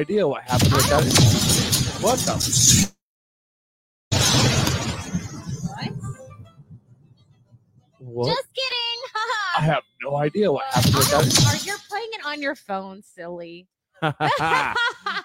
[0.00, 1.04] idea what happened with that.
[2.00, 2.90] What the?
[7.98, 8.26] What?
[8.28, 8.76] Just kidding.
[9.58, 11.46] I have no idea what happened with that.
[11.48, 13.68] are you playing it on your phone, silly?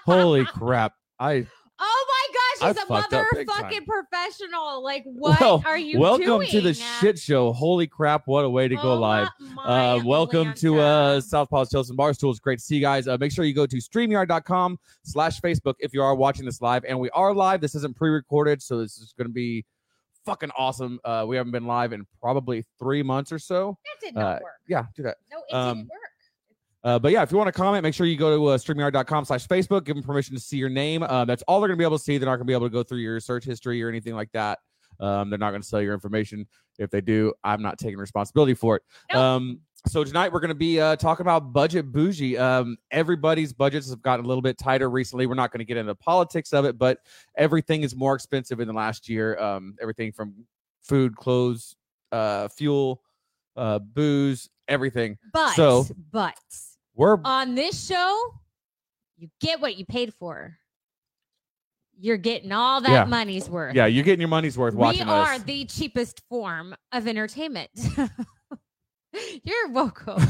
[0.04, 0.92] Holy crap!
[1.18, 1.46] I
[1.78, 3.64] Oh my gosh, he's a big time.
[3.64, 4.82] motherfucking professional.
[4.82, 6.48] Like, what Well, are you welcome doing?
[6.48, 7.52] to the shit show.
[7.52, 8.22] Holy crap!
[8.26, 9.28] What a way to go Oh live.
[9.62, 12.30] Uh, welcome to uh, Southpaw's Tills and Barstools.
[12.32, 13.06] It's great to see you guys.
[13.08, 16.84] Uh, make sure you go to StreamYard.com slash Facebook if you are watching this live.
[16.88, 17.60] And we are live.
[17.60, 19.64] This isn't pre-recorded, so this is going to be
[20.24, 20.98] fucking awesome.
[21.04, 23.76] Uh, we haven't been live in probably three months or so.
[23.84, 24.52] That did not uh, work.
[24.66, 25.18] Yeah, do that.
[25.30, 26.00] No, it um, didn't work.
[26.86, 29.24] Uh, but yeah, if you want to comment, make sure you go to uh, StreamYard.com
[29.24, 29.84] slash Facebook.
[29.84, 31.02] Give them permission to see your name.
[31.02, 32.16] Uh, that's all they're going to be able to see.
[32.16, 34.30] They're not going to be able to go through your search history or anything like
[34.32, 34.60] that.
[35.00, 36.46] Um, they're not going to sell your information.
[36.78, 38.82] If they do, I'm not taking responsibility for it.
[39.16, 42.38] Um, so tonight we're going to be uh, talking about budget bougie.
[42.38, 45.26] Um, everybody's budgets have gotten a little bit tighter recently.
[45.26, 46.98] We're not going to get into the politics of it, but
[47.36, 49.38] everything is more expensive in the last year.
[49.38, 50.46] Um, everything from
[50.82, 51.76] food, clothes,
[52.12, 53.02] uh, fuel,
[53.56, 55.18] uh, booze, everything.
[55.32, 56.34] But, so- but
[56.96, 58.34] We're on this show,
[59.18, 60.56] you get what you paid for.
[61.98, 63.04] You're getting all that Yeah.
[63.04, 63.74] money's worth.
[63.74, 65.42] yeah, you're getting your money's worth we are us.
[65.44, 67.70] the cheapest form of entertainment.
[69.44, 70.22] You're welcome.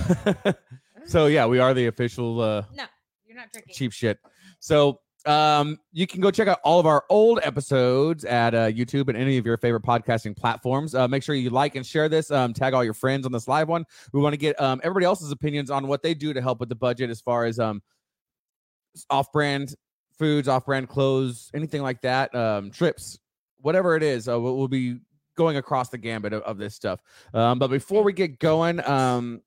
[1.07, 2.85] so yeah, we are the official uh, no,
[3.25, 3.75] you're not drinking.
[3.75, 4.19] cheap shit.
[4.61, 9.09] So um, you can go check out all of our old episodes at uh, YouTube
[9.09, 10.95] and any of your favorite podcasting platforms.
[10.95, 12.31] Uh, make sure you like and share this.
[12.31, 13.85] Um, tag all your friends on this live one.
[14.13, 16.69] We want to get um, everybody else's opinions on what they do to help with
[16.69, 17.83] the budget as far as um,
[19.11, 19.75] off-brand
[20.19, 22.35] foods, off-brand clothes, anything like that.
[22.35, 23.19] Um, trips,
[23.61, 24.29] whatever it is.
[24.29, 24.99] Uh, we'll, we'll be
[25.37, 27.01] going across the gambit of, of this stuff.
[27.35, 29.43] Um, but before we get going, um,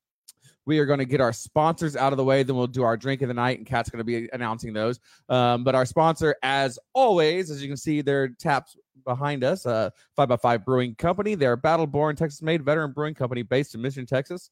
[0.66, 2.42] we are going to get our sponsors out of the way.
[2.42, 5.00] Then we'll do our drink of the night, and Kat's going to be announcing those.
[5.28, 9.90] Um, but our sponsor, as always, as you can see, their taps behind us, uh,
[10.14, 11.34] Five by Five Brewing Company.
[11.34, 14.50] They're a battle-born, Texas-made veteran brewing company based in Mission, Texas.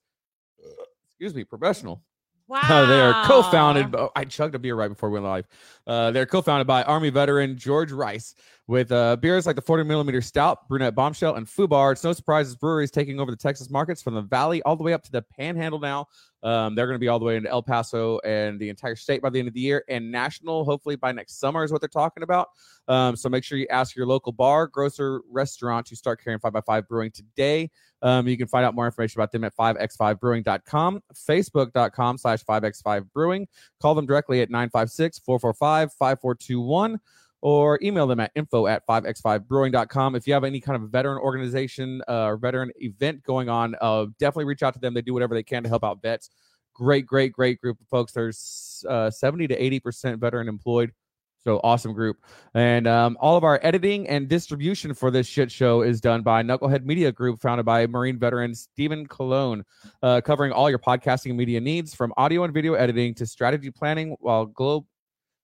[1.10, 2.02] Excuse me, professional.
[2.46, 2.60] Wow.
[2.62, 3.94] Uh, they are co-founded.
[4.16, 5.46] I chugged a beer right before we went live.
[5.86, 8.34] Uh, they're co-founded by Army veteran George Rice
[8.68, 11.92] with uh, beers like the 40 millimeter stout, brunette bombshell, and Fubar.
[11.92, 14.76] It's no surprise this brewery is taking over the Texas markets from the Valley all
[14.76, 16.06] the way up to the Panhandle now.
[16.42, 19.22] Um, they're going to be all the way into El Paso and the entire state
[19.22, 21.88] by the end of the year, and national hopefully by next summer is what they're
[21.88, 22.50] talking about.
[22.88, 26.86] Um, so make sure you ask your local bar, grocer, restaurant to start carrying 5x5
[26.88, 27.70] Brewing today.
[28.02, 33.48] Um, you can find out more information about them at 5x5brewing.com, facebook.com slash 5x5 brewing.
[33.80, 37.00] Call them directly at 956 445 5421
[37.40, 40.14] or email them at info at 5x5brewing.com.
[40.14, 44.06] If you have any kind of veteran organization uh, or veteran event going on, uh,
[44.18, 44.94] definitely reach out to them.
[44.94, 46.30] They do whatever they can to help out vets.
[46.74, 48.12] Great, great, great group of folks.
[48.12, 50.92] There's uh, 70 to 80% veteran employed.
[51.40, 52.18] So awesome group.
[52.54, 56.42] And um, all of our editing and distribution for this shit show is done by
[56.42, 59.64] Knucklehead Media Group, founded by Marine veteran Stephen Cologne,
[60.02, 63.70] uh, covering all your podcasting and media needs from audio and video editing to strategy
[63.70, 64.84] planning while globe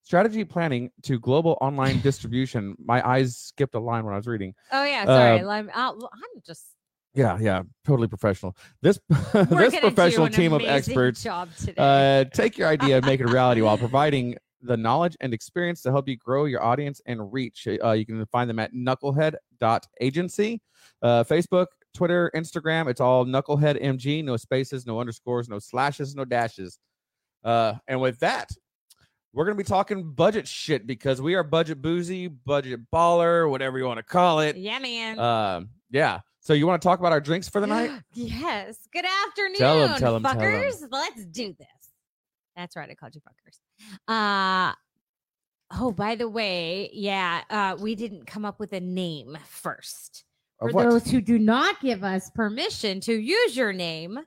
[0.05, 2.77] strategy planning to global online distribution.
[2.79, 4.55] My eyes skipped a line when I was reading.
[4.71, 5.41] Oh yeah, sorry.
[5.41, 6.65] Uh, I'm, I'm just
[7.15, 8.57] Yeah, yeah, totally professional.
[8.83, 9.01] This
[9.33, 13.79] this professional team of experts uh, take your idea and make it a reality while
[13.89, 17.67] providing the knowledge and experience to help you grow your audience and reach.
[17.67, 20.61] Uh, you can find them at knucklehead.agency,
[21.03, 22.89] uh, Facebook, Twitter, Instagram.
[22.89, 26.79] It's all Knucklehead MG, no spaces, no underscores, no slashes, no dashes.
[27.45, 28.51] Uh, and with that,
[29.35, 33.79] we're going to be talking budget shit because we are budget boozy, budget baller, whatever
[33.79, 34.57] you want to call it.
[34.57, 35.19] yeah, man.
[35.19, 36.21] Um, yeah.
[36.41, 37.91] So you want to talk about our drinks for the night?
[38.15, 38.77] yes.
[38.93, 40.39] Good afternoon, Tell 'em, tell 'em, tell 'em.
[40.41, 40.83] fuckers.
[40.91, 41.69] Let's do this.
[42.57, 42.89] That's right.
[42.89, 43.59] I called you fuckers.
[44.07, 44.75] Uh
[45.81, 50.25] oh, by the way, yeah, uh, we didn't come up with a name first.
[50.61, 50.91] Of For what?
[50.91, 54.21] those who do not give us permission to use your name,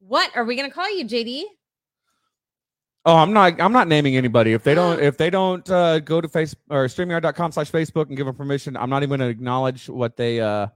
[0.00, 1.44] what are we gonna call you, JD?
[3.04, 3.60] Oh, I'm not.
[3.60, 4.52] I'm not naming anybody.
[4.52, 8.16] If they don't, if they don't uh, go to face or streamyard.com slash Facebook and
[8.16, 10.66] give them permission, I'm not even going to acknowledge what they uh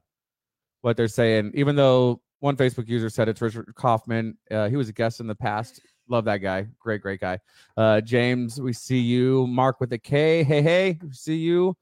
[0.81, 1.53] what they're saying.
[1.55, 4.37] Even though one Facebook user said it's Richard Kaufman.
[4.51, 5.81] Uh, he was a guest in the past.
[6.09, 6.67] Love that guy.
[6.81, 7.39] Great, great guy.
[7.77, 9.47] Uh, James, we see you.
[9.47, 10.43] Mark with a K.
[10.43, 11.77] Hey, hey, see you.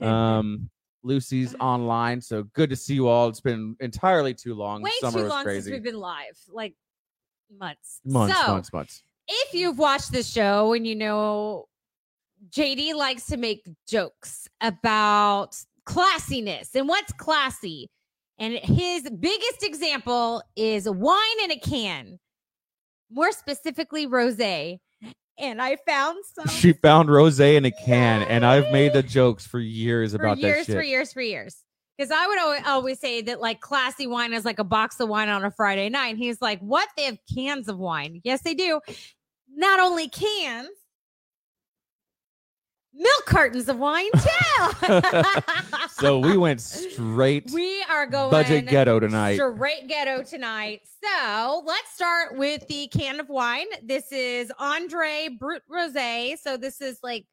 [0.00, 0.70] Um,
[1.02, 3.28] Lucy's online, so good to see you all.
[3.28, 4.82] It's been entirely too long.
[4.82, 5.62] Way Summer too was long crazy.
[5.62, 6.74] since we've been live, like
[7.56, 8.00] months.
[8.04, 9.02] months, so, months, months.
[9.28, 11.66] If you've watched the show and you know
[12.50, 15.56] JD likes to make jokes about
[15.86, 17.90] classiness and what's classy.
[18.38, 22.18] And his biggest example is wine in a can,
[23.10, 24.78] more specifically rosé.
[25.38, 29.46] and I found some She found rose in a can, and I've made the jokes
[29.46, 30.90] for years for about years, that for shit.
[30.90, 31.56] years, for years.
[31.96, 35.08] Because I would always, always say that like classy wine is like a box of
[35.08, 36.08] wine on a Friday night.
[36.08, 36.86] And he's like, "What?
[36.94, 38.20] They have cans of wine?
[38.22, 38.80] Yes, they do.
[39.56, 40.68] Not only cans,
[42.92, 45.00] milk cartons of wine too."
[45.90, 49.36] so we went straight we are going budget ghetto tonight.
[49.36, 50.82] Straight ghetto tonight.
[51.02, 53.66] So let's start with the can of wine.
[53.82, 56.38] This is Andre Brut Rosé.
[56.38, 57.24] So this is like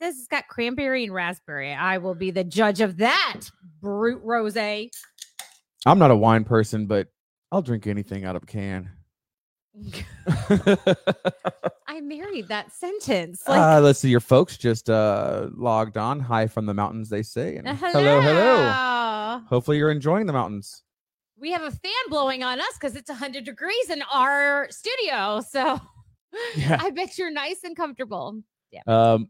[0.00, 1.72] says it's got cranberry and raspberry.
[1.72, 3.40] I will be the judge of that
[3.80, 4.90] Brut Rosé.
[5.86, 7.08] I'm not a wine person, but
[7.52, 8.90] I'll drink anything out of a can.
[11.86, 13.42] I married that sentence.
[13.46, 14.08] Like, uh, let's see.
[14.08, 16.20] Your folks just uh, logged on.
[16.20, 17.56] Hi from the mountains, they say.
[17.56, 18.20] And hello, hello.
[18.20, 19.40] hello.
[19.48, 20.82] Hopefully, you're enjoying the mountains.
[21.36, 25.42] We have a fan blowing on us because it's 100 degrees in our studio.
[25.48, 25.80] So
[26.56, 26.78] Yeah.
[26.80, 28.42] I bet you're nice and comfortable.
[28.88, 29.28] Um,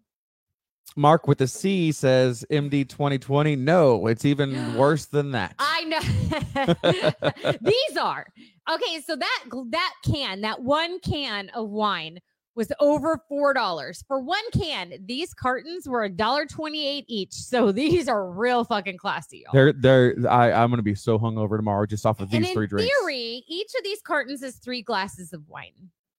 [0.96, 3.56] Mark with the C says MD 2020.
[3.56, 5.54] No, it's even worse than that.
[5.58, 7.58] I know.
[7.62, 8.26] These are
[8.70, 9.00] okay.
[9.00, 12.20] So that that can, that one can of wine
[12.54, 14.92] was over four dollars for one can.
[15.04, 17.32] These cartons were a dollar twenty eight each.
[17.32, 19.44] So these are real fucking classy.
[19.44, 19.52] y'all.
[19.52, 22.54] They're they're I, I'm gonna be so hungover tomorrow just off of and these in
[22.54, 22.84] three drinks.
[22.84, 25.72] In theory, each of these cartons is three glasses of wine.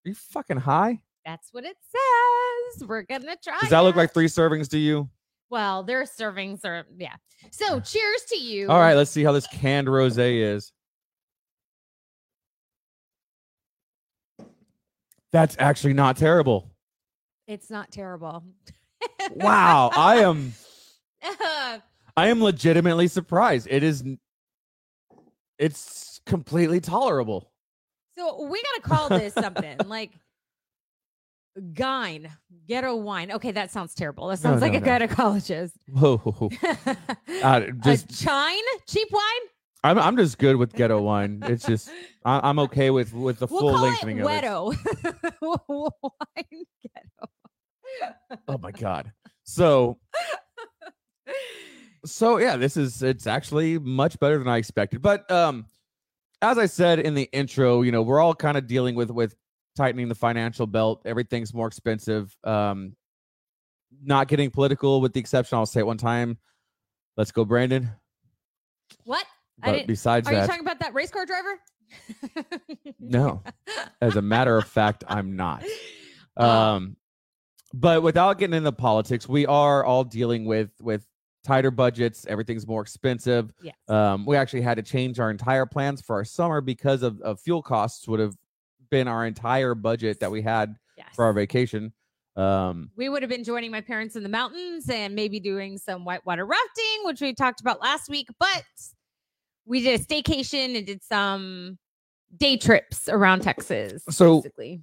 [0.05, 0.99] Are you fucking high?
[1.25, 2.87] That's what it says.
[2.87, 3.57] We're gonna try.
[3.59, 5.09] Does that look like three servings to you?
[5.49, 7.15] Well, their servings are yeah.
[7.51, 8.69] So cheers to you.
[8.69, 10.71] All right, let's see how this canned rosé is.
[15.31, 16.71] That's actually not terrible.
[17.47, 18.43] It's not terrible.
[19.35, 20.53] Wow, I am
[22.17, 23.67] I am legitimately surprised.
[23.69, 24.03] It is
[25.57, 27.51] it's completely tolerable.
[28.17, 30.11] So we gotta call this something like
[31.73, 32.29] Gine
[32.67, 33.31] ghetto wine.
[33.31, 34.27] Okay, that sounds terrible.
[34.27, 35.07] That No, sounds like no, a no.
[35.07, 35.71] gynecologist.
[35.89, 36.49] Whoa.
[37.43, 39.21] Uh, just a chine, cheap wine.
[39.83, 41.43] I'm I'm just good with ghetto wine.
[41.43, 41.89] It's just
[42.23, 45.33] I, I'm okay with with the We'll full lengthening it of it.
[45.41, 47.29] Wine ghetto.
[48.47, 49.11] Oh my god.
[49.43, 49.99] So
[52.05, 55.01] so yeah, this is it's actually much better than I expected.
[55.03, 55.65] But um
[56.41, 59.35] as I said in the intro, you know, we're all kind of dealing with with
[59.75, 61.01] tightening the financial belt.
[61.05, 62.35] Everything's more expensive.
[62.43, 62.95] Um
[64.03, 66.37] not getting political with the exception I'll say it one time.
[67.17, 67.91] Let's go Brandon.
[69.05, 69.25] What?
[69.63, 71.59] I But didn't- besides Are you talking about that race car driver?
[72.99, 73.41] no.
[74.01, 75.63] As a matter of fact, I'm not.
[76.37, 76.49] Oh.
[76.49, 76.97] Um,
[77.73, 81.07] but without getting into politics, we are all dealing with with
[81.45, 82.25] tighter budgets.
[82.25, 83.53] Everything's more expensive.
[83.63, 83.73] Yes.
[83.87, 87.39] Um, we actually had to change our entire plans for our summer because of, of
[87.39, 88.35] fuel costs would have
[88.89, 91.07] been our entire budget that we had yes.
[91.15, 91.93] for our vacation.
[92.35, 96.03] Um, we would have been joining my parents in the mountains and maybe doing some
[96.03, 98.27] whitewater rafting, which we talked about last week.
[98.39, 98.63] But
[99.65, 101.77] we did a staycation and did some
[102.35, 104.03] day trips around Texas.
[104.09, 104.81] So- basically.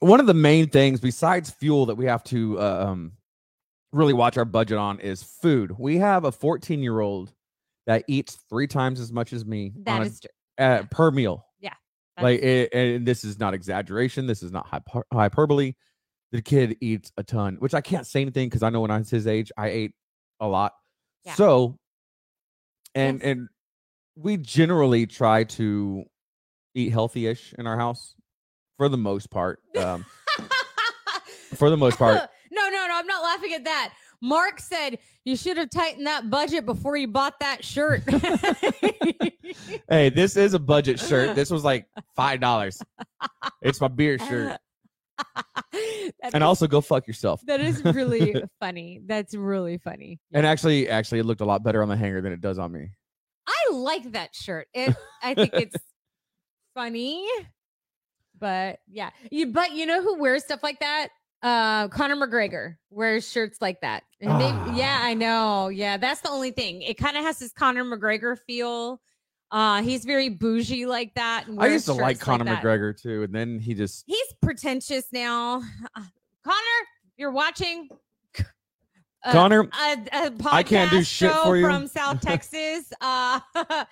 [0.00, 3.12] one of the main things besides fuel that we have to uh, um,
[3.92, 5.72] really watch our budget on is food.
[5.78, 7.32] We have a 14 year old
[7.86, 10.64] that eats three times as much as me that on a- is true.
[10.64, 11.44] uh, per meal.
[12.22, 15.74] Like it, and this is not exaggeration this is not hyper- hyperbole
[16.32, 18.98] the kid eats a ton which i can't say anything because i know when i
[18.98, 19.94] was his age i ate
[20.40, 20.72] a lot
[21.24, 21.34] Yeah.
[21.34, 21.78] so
[22.94, 23.26] and Yes.
[23.30, 23.48] and
[24.16, 26.04] we generally try to
[26.74, 28.14] eat healthy-ish in our house
[28.76, 30.04] for the most part um
[31.54, 32.94] for the most part no, no, no.
[32.94, 33.92] I'm not laughing at that.
[34.20, 38.02] Mark said you should have tightened that budget before you bought that shirt.
[39.88, 42.82] hey this is a budget shirt this was like five dollars
[43.62, 44.58] it's my beer shirt
[45.72, 49.00] and is- also go fuck yourself that is really funny.
[49.06, 50.20] That's really funny.
[50.32, 52.72] and actually actually it looked a lot better on the hanger than it does on
[52.72, 52.90] me
[53.46, 54.68] I like that shirt.
[54.74, 55.76] It, I think it's
[56.74, 57.26] funny,
[58.38, 59.08] but yeah.
[59.30, 61.08] You, but you know who wears stuff like that?
[61.42, 64.02] Uh, Conor McGregor wears shirts like that.
[64.20, 65.06] And maybe- yeah, Ah.
[65.06, 65.68] I know.
[65.68, 66.82] Yeah, that's the only thing.
[66.82, 69.00] It kind of has this Conor McGregor feel.
[69.50, 71.44] Uh, he's very bougie like that.
[71.58, 72.62] I used to like Conor that.
[72.62, 75.62] McGregor too, and then he just He's pretentious now.
[75.94, 76.02] Uh,
[76.44, 77.88] Connor, you're watching.
[79.24, 81.64] Uh, Connor, a, a I can't do shit show for you.
[81.66, 82.92] from South Texas.
[83.00, 83.40] Uh,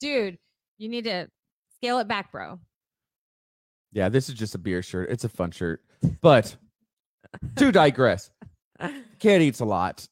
[0.00, 0.38] dude,
[0.78, 1.28] you need to
[1.76, 2.58] scale it back, bro.
[3.92, 5.10] yeah, this is just a beer shirt.
[5.10, 5.82] It's a fun shirt,
[6.22, 6.56] but
[7.56, 8.30] to digress,
[9.18, 10.06] kid eats a lot.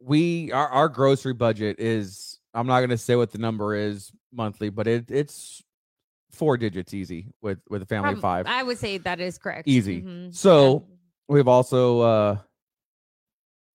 [0.00, 4.68] We our our grocery budget is I'm not gonna say what the number is monthly,
[4.70, 5.62] but it it's
[6.32, 8.46] four digits easy with with a family of five.
[8.46, 9.68] I would say that is correct.
[9.68, 10.02] Easy.
[10.02, 10.34] Mhm.
[10.34, 10.86] So,
[11.28, 12.38] we've also uh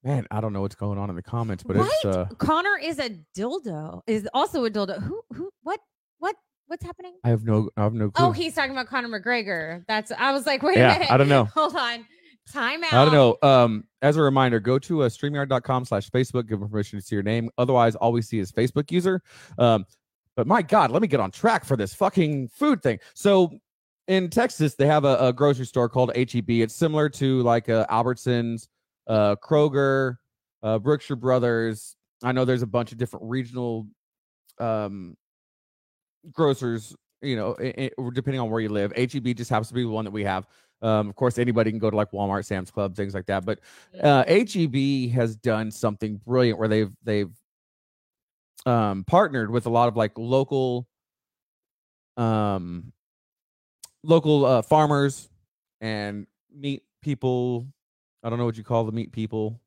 [0.03, 2.99] man, I don't know what's going on in the comments, but it's uh Connor is
[2.99, 4.01] a dildo.
[4.07, 5.01] Is also a dildo.
[5.01, 5.21] Who?
[5.33, 5.49] Who?
[5.63, 5.79] What?
[6.19, 6.35] What?
[6.67, 7.13] What's happening?
[7.23, 8.27] I have no I have no clue.
[8.27, 9.83] Oh, he's talking about Conor McGregor.
[9.87, 10.11] That's.
[10.11, 11.11] I was like, wait Yeah, a minute.
[11.11, 11.45] I don't know.
[11.55, 12.05] Hold on.
[12.51, 12.93] Time out.
[12.93, 13.37] I don't know.
[13.47, 17.23] Um, as a reminder, go to uh, streamyard.com slash Facebook, give permission to see your
[17.23, 17.49] name.
[17.57, 19.21] Otherwise, all we see is Facebook user.
[19.57, 19.85] Um,
[20.35, 22.99] but my God, let me get on track for this fucking food thing.
[23.13, 23.51] So
[24.07, 26.49] in Texas, they have a, a grocery store called HEB.
[26.49, 28.67] It's similar to like uh, Albertsons,
[29.07, 30.15] uh, Kroger,
[30.63, 31.95] uh, Brookshire Brothers.
[32.23, 33.87] I know there's a bunch of different regional
[34.59, 35.15] um,
[36.31, 38.91] grocers, you know, i- i- depending on where you live.
[38.95, 40.47] HEB just happens to be the one that we have.
[40.81, 43.45] Um, of course, anybody can go to like Walmart, Sam's Club, things like that.
[43.45, 43.59] But
[44.01, 47.31] uh, HEB has done something brilliant where they've they've
[48.65, 50.87] um, partnered with a lot of like local
[52.17, 52.91] um,
[54.03, 55.29] local uh, farmers
[55.79, 57.67] and meat people.
[58.23, 59.59] I don't know what you call the meat people.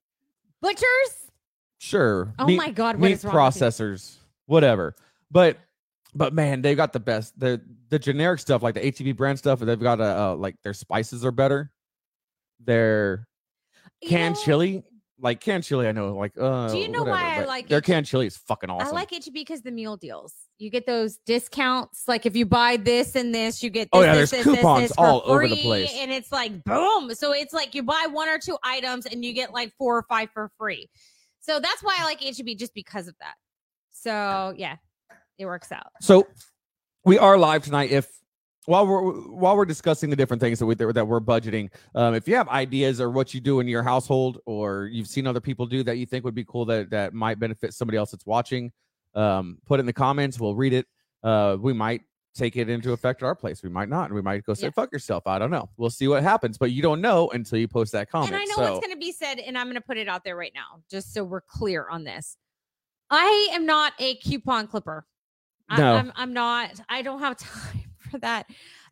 [0.61, 1.31] Butchers.
[1.79, 2.33] Sure.
[2.39, 2.97] Oh meat, my God.
[2.97, 3.63] What meat is wrong with you?
[3.63, 4.17] processors,
[4.47, 4.95] whatever.
[5.31, 5.59] But
[6.15, 7.39] but man, they got the best.
[7.39, 9.61] The the generic stuff like the HEB brand stuff.
[9.61, 11.71] They've got a uh, like their spices are better.
[12.61, 13.27] Their
[14.01, 14.85] You canned know, chili,
[15.19, 16.15] like canned chili, I know.
[16.15, 17.85] Like uh, Do you know whatever, why I like their HEB?
[17.85, 18.89] canned chili is fucking awesome.
[18.89, 20.35] I like HEB because the meal deals.
[20.59, 22.05] You get those discounts.
[22.07, 24.55] Like if you buy this and this, you get this, Oh, yeah, this, there's this,
[24.57, 25.93] coupons this all over the place.
[25.97, 27.15] And it's like boom.
[27.15, 30.05] So it's like you buy one or two items and you get like four or
[30.09, 30.89] five for free.
[31.41, 33.35] So that's why I like HEB just because of that.
[33.91, 34.77] So yeah,
[35.39, 35.93] it works out.
[36.01, 36.27] So
[37.05, 37.91] we are live tonight.
[37.91, 38.09] If
[38.67, 42.27] while we're while we're discussing the different things that we that we're budgeting, um, if
[42.27, 45.67] you have ideas or what you do in your household, or you've seen other people
[45.67, 48.73] do that you think would be cool that that might benefit somebody else that's watching,
[49.15, 50.41] um, put it in the comments.
[50.41, 50.87] We'll read it.
[51.23, 52.03] Uh, we might
[52.35, 53.63] take it into effect at our place.
[53.63, 54.07] We might not.
[54.07, 54.71] And we might go say Yeah.
[54.71, 55.25] fuck yourself.
[55.27, 55.71] I don't know.
[55.77, 56.59] We'll see what happens.
[56.59, 58.33] But you don't know until you post that comment.
[58.33, 60.09] And I know so what's going to be said, and I'm going to put it
[60.09, 62.37] out there right now, just so we're clear on this.
[63.09, 65.07] I am not a coupon clipper.
[65.69, 65.95] I, No.
[65.97, 66.81] I'm, I'm not.
[66.89, 68.47] I don't have time for that.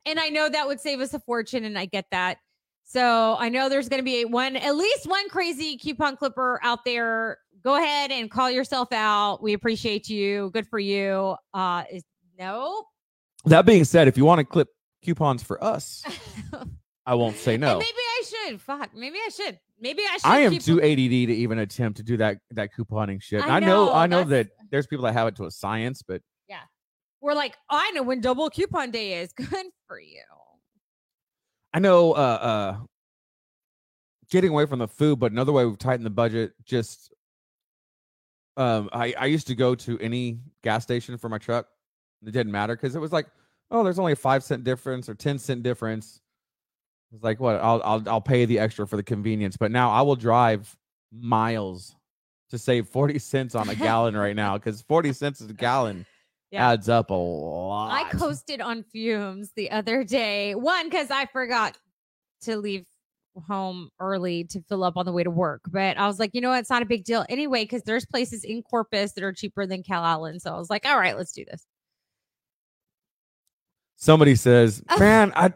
[0.05, 2.39] And I know that would save us a fortune, and I get that.
[2.85, 6.85] So I know there's going to be one, at least one crazy coupon clipper out
[6.85, 7.39] there.
[7.63, 9.43] Go ahead and call yourself out.
[9.43, 10.51] We appreciate you.
[10.53, 11.37] Good for you.
[11.55, 12.03] Uh, is
[12.39, 12.85] no.
[13.47, 14.69] that being said, if you want to clip
[15.05, 16.05] coupons for us,
[17.07, 17.71] I won't say no.
[17.71, 18.61] And maybe I should.
[18.61, 18.91] Fuck.
[18.95, 19.59] Maybe I should.
[19.81, 20.27] Maybe I should.
[20.31, 23.43] I am too ADD to even attempt to do that that couponing shit.
[23.43, 26.03] I I know, know, I know that there's people that have it to a science,
[26.03, 26.21] but
[27.23, 29.33] We're like, I know when double coupon day is.
[29.37, 30.23] Good for you.
[31.73, 32.77] I know uh uh
[34.31, 37.15] getting away from the food, but another way we've tightened the budget just
[38.57, 41.69] um I I used to go to any gas station for my truck.
[42.27, 43.27] It didn't matter because it was like,
[43.71, 46.21] oh, there's only a five cent difference or ten cent difference.
[47.15, 50.03] It's like what I'll I'll I'll pay the extra for the convenience, but now I
[50.03, 50.77] will drive
[51.13, 51.95] miles
[52.51, 56.05] to save 40 cents on a gallon right now because 40 cents is a gallon
[56.53, 56.71] Yeah.
[56.71, 57.91] adds up a lot.
[57.93, 60.55] I coasted on fumes the other day.
[60.55, 61.77] One, because I forgot
[62.43, 62.85] to leave
[63.49, 65.63] home early to fill up on the way to work.
[65.67, 66.59] But I was like, you know what?
[66.59, 69.83] It's not a big deal anyway, because there's places in Corpus that are cheaper than
[69.83, 70.39] Calallen.
[70.41, 71.65] So I was like, all right, let's do this.
[73.97, 75.53] somebody says, "Man, I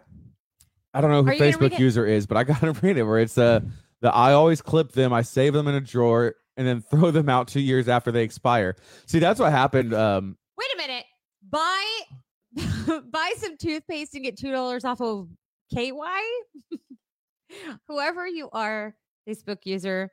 [0.95, 2.73] I don't know who Are you gonna read Facebook user is, but I got to
[2.83, 3.61] read it where it's uh
[4.01, 7.29] the I always clip them, I save them in a drawer and then throw them
[7.29, 8.77] out 2 years after they expire."
[9.07, 11.05] See, that's what happened um Wait a minute.
[11.49, 11.85] Buy
[13.11, 15.29] buy some toothpaste and get two dollars off of
[15.75, 15.93] KY.
[17.89, 18.95] Whoever you are,
[19.29, 20.11] Facebook user,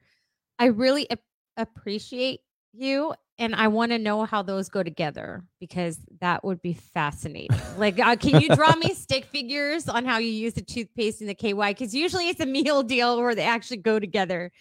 [0.59, 1.19] I really ap-
[1.57, 2.41] appreciate
[2.73, 7.57] you, and I want to know how those go together because that would be fascinating.
[7.77, 11.29] like, uh, can you draw me stick figures on how you use the toothpaste and
[11.29, 11.53] the KY?
[11.53, 14.51] Because usually it's a meal deal where they actually go together.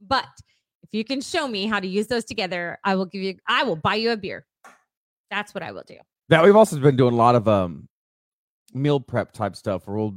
[0.00, 0.26] But
[0.82, 3.36] if you can show me how to use those together, I will give you.
[3.46, 4.46] I will buy you a beer.
[5.30, 5.96] That's what I will do.
[6.28, 7.88] that we've also been doing a lot of um
[8.74, 10.14] meal prep type stuff where we'll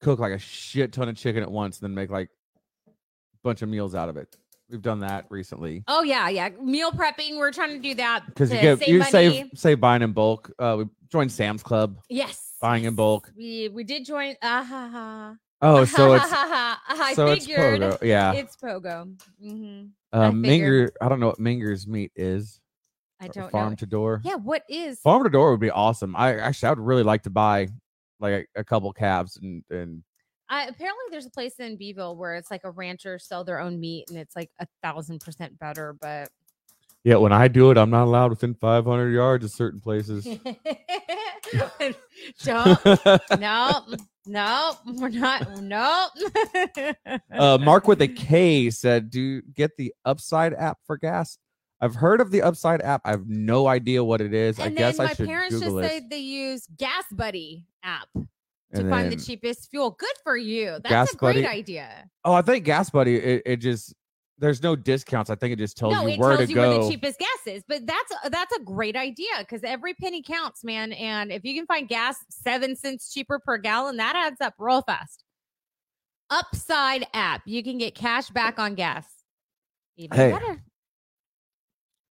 [0.00, 2.28] cook like a shit ton of chicken at once and then make like
[2.88, 2.90] a
[3.44, 4.36] bunch of meals out of it.
[4.70, 5.84] We've done that recently.
[5.86, 6.48] Oh yeah, yeah.
[6.62, 7.36] Meal prepping.
[7.36, 9.10] We're trying to do that Because you get save you money.
[9.10, 10.50] save save buying in bulk.
[10.58, 11.98] Uh we joined Sam's Club.
[12.08, 12.54] Yes.
[12.60, 13.30] buying in bulk.
[13.36, 14.34] We we did join.
[14.42, 15.36] Ah ha ha.
[15.64, 18.02] Oh, so it's I so it's Pogo.
[18.02, 18.32] Yeah.
[18.32, 19.14] it's pogo.
[19.44, 19.86] Mm-hmm.
[20.12, 20.42] I Um.
[20.42, 22.58] Minger, I don't know what Minger's meat is.
[23.22, 23.76] I don't farm know.
[23.76, 24.20] to door.
[24.24, 25.00] Yeah, what is?
[25.00, 26.16] Farm to door would be awesome.
[26.16, 27.68] I actually, I would really like to buy
[28.20, 30.02] like a, a couple calves and and
[30.52, 33.80] I, apparently, there's a place in Beeville where it's like a rancher sell their own
[33.80, 35.96] meat, and it's like a thousand percent better.
[35.98, 36.28] But
[37.04, 37.16] yeah.
[37.16, 40.24] When I do it, I'm not allowed within 500 yards of certain places.
[42.44, 43.86] don't no.
[44.24, 45.62] No, we're not.
[45.62, 46.08] No.
[47.32, 51.38] Uh, Mark with a K said, "Do you get the Upside app for gas."
[51.82, 53.02] I've heard of the Upside app.
[53.04, 54.58] I have no idea what it is.
[54.60, 56.00] I and guess then I my should parents Google just it.
[56.02, 58.20] say they use Gas Buddy app to
[58.72, 59.90] And find the then- cheapest fuel.
[59.90, 60.70] Good for you.
[60.82, 62.08] That's Gas a great Buddy- idea.
[62.24, 63.16] Oh, I think Gas Buddy.
[63.16, 63.94] It, it just
[64.38, 65.28] there's no discounts.
[65.28, 66.68] I think it just tells no, you it where tells to you go.
[66.70, 67.62] where the cheapest gas is.
[67.68, 70.92] But that's that's a great idea because every penny counts, man.
[70.92, 74.82] And if you can find gas seven cents cheaper per gallon, that adds up real
[74.82, 75.24] fast.
[76.30, 79.06] Upside app, you can get cash back on gas.
[79.96, 80.30] Even Hey.
[80.32, 80.61] better.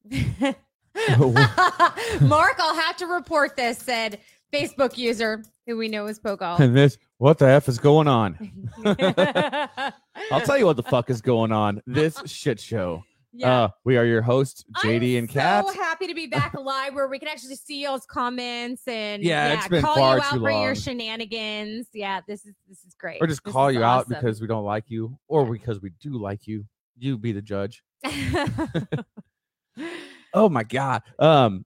[2.22, 3.78] Mark, I'll have to report this.
[3.78, 4.20] Said
[4.54, 6.60] Facebook user who we know is Pokal.
[6.60, 8.38] and this, what the f is going on?
[10.32, 11.82] I'll tell you what the fuck is going on.
[11.86, 13.04] This shit show.
[13.34, 13.62] Yeah.
[13.62, 15.66] Uh, we are your hosts, JD I'm and Kat.
[15.66, 19.54] So happy to be back live where we can actually see y'all's comments and Yeah,
[19.54, 21.88] it's been call far you out too for your shenanigans.
[21.94, 23.22] Yeah, this is this is great.
[23.22, 26.18] or just This call you out because we don't like you, or because we do
[26.18, 26.66] like you.
[26.98, 27.84] You be the judge.
[30.34, 31.04] Oh my god.
[31.20, 31.66] Um.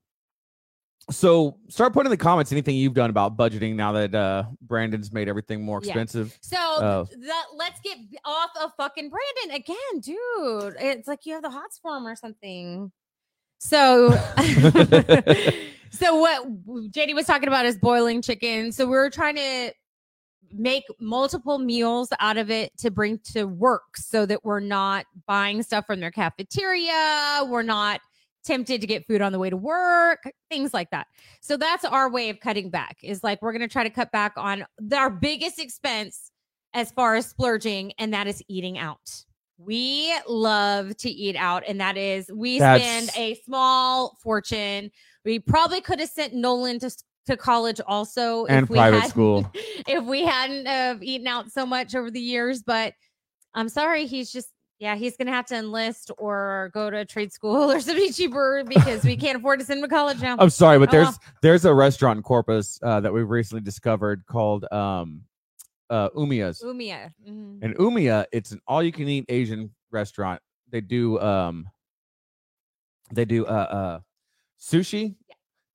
[1.11, 5.11] So start putting in the comments anything you've done about budgeting now that uh Brandon's
[5.13, 5.89] made everything more Yeah.
[5.91, 6.35] expensive.
[6.41, 7.07] so Oh.
[7.27, 10.75] that let's get off of fucking Brandon again, dude.
[10.79, 12.91] It's like you have the hot him or something.
[13.59, 14.09] So
[15.91, 18.71] so what JD was talking about is boiling chicken.
[18.71, 19.73] So we were trying to
[20.53, 25.63] make multiple meals out of it to bring to work so that we're not buying
[25.63, 27.43] stuff from their cafeteria.
[27.47, 28.01] We're not
[28.43, 31.07] tempted to get food on the way to work, things like that.
[31.41, 34.11] So that's our way of cutting back is like we're going to try to cut
[34.11, 36.31] back on our biggest expense
[36.73, 39.23] as far as splurging, and that is eating out.
[39.57, 44.91] We love to eat out, and that is we spend a small fortune.
[45.23, 46.91] We probably could have sent Nolan to,
[47.25, 49.49] to college also And if we private had- school.
[49.87, 52.61] if we hadn't have eaten out so much over the years.
[52.63, 52.93] But
[53.53, 57.71] I'm sorry, he's just yeah, he's gonna have to enlist or go to trade school
[57.71, 60.35] or something cheaper because we can't afford to send him to college now.
[60.37, 61.19] I'm sorry, but Oh, there's well.
[61.41, 65.21] there's a restaurant in Corpus uh, that we've recently discovered called um
[65.89, 66.61] uh Umiya's.
[66.61, 67.11] Umia.
[67.27, 67.59] Mhm.
[67.61, 70.41] And umia it's an all you can eat Asian restaurant.
[70.69, 71.67] They do um
[73.13, 73.99] they do uh uh
[74.59, 75.15] sushi.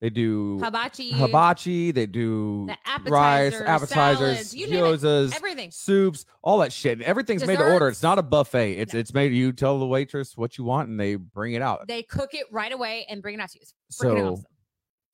[0.01, 2.67] They do Hibachi, hibachi, they do
[3.05, 5.71] the rice, appetizers, salads, gyozas, everything.
[5.71, 6.93] soups, all that shit.
[6.93, 7.89] And everything's made to order.
[7.89, 8.79] It's not a buffet.
[8.79, 9.01] It's No.
[9.01, 11.87] it's made you tell the waitress what you want and they bring it out.
[11.87, 13.63] They cook it right away and bring it out to you.
[13.63, 14.45] It's freaking So awesome.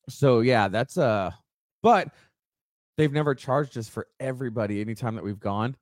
[0.09, 1.33] so yeah, that's uh
[1.83, 2.11] but
[2.97, 5.77] they've never charged us for everybody anytime that we've gone.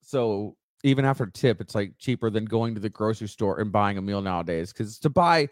[0.00, 3.98] So even after tip, it's like cheaper than going to the grocery store and buying
[3.98, 4.72] a meal nowadays.
[4.72, 5.48] Because to buy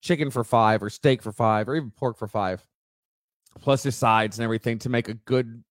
[0.00, 2.64] chicken for five or steak for five or even pork for five,
[3.60, 5.62] plus your sides and everything to make a good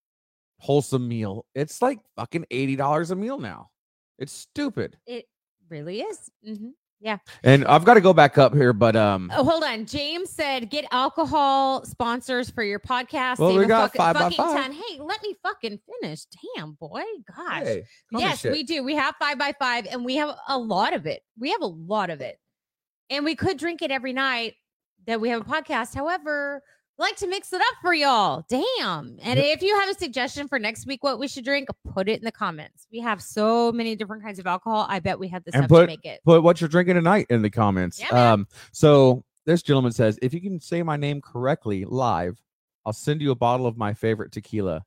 [0.58, 3.70] wholesome meal, it's like fucking eighty dollars a meal now.
[4.18, 4.96] It's stupid.
[5.06, 5.26] It
[5.70, 6.30] really is.
[6.44, 7.16] hmm Yeah.
[7.42, 9.86] And I've got to go back up here, but um Oh, hold on.
[9.86, 14.20] James said, "Get alcohol sponsors for your podcast." Well, Save we got fuck- five by
[14.24, 14.64] fucking five.
[14.64, 14.72] ton.
[14.72, 16.20] Hey, let me fucking finish.
[16.56, 17.02] Damn, boy,
[17.34, 17.62] gosh.
[17.64, 18.82] hey, yes, we do.
[18.84, 21.22] We have five by five, and we have a lot of it.
[21.38, 22.38] We have a lot of it,
[23.10, 24.54] and we could drink it every night
[25.06, 25.94] that we have a podcast.
[25.94, 26.62] However,
[26.98, 28.44] we like to mix it up for y'all.
[28.48, 29.18] Damn.
[29.22, 29.56] And Yep.
[29.58, 32.24] if you have a suggestion for next week, what we should drink, put it in
[32.24, 32.86] the comments.
[32.92, 34.86] We have so many different kinds of alcohol.
[34.88, 36.20] I bet we have the And stuff put- to make it.
[36.24, 37.98] put what you're drinking tonight in the comments.
[38.00, 42.38] Yeah, um, so this gentleman says, if you can say my name correctly live,
[42.84, 44.84] I'll send you a bottle of my favorite tequila.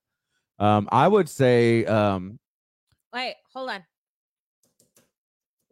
[0.60, 2.40] Um, I would say, um,
[3.12, 3.84] Wait, hold on.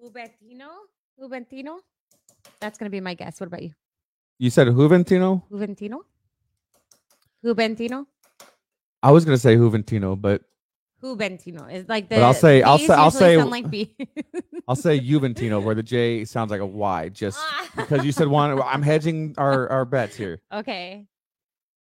[0.02, 0.70] Juventino?
[1.20, 1.80] Juventino?
[2.62, 3.39] That's gonna be my guess.
[3.39, 3.71] What about you?
[4.39, 5.43] you said Juventino.
[5.52, 6.00] Juventino?
[7.43, 8.06] Juventino?
[9.04, 10.43] I was gonna say Juventino, but
[11.04, 12.15] Juventino is like the.
[12.15, 13.95] But I'll say- I'll say- I'll say- sound like B.
[14.67, 17.39] I'll say Juventino, where the J sounds like a Y, just
[17.76, 18.62] because you said one.
[18.65, 20.41] I'm hedging our our bets here.
[20.54, 21.08] okay.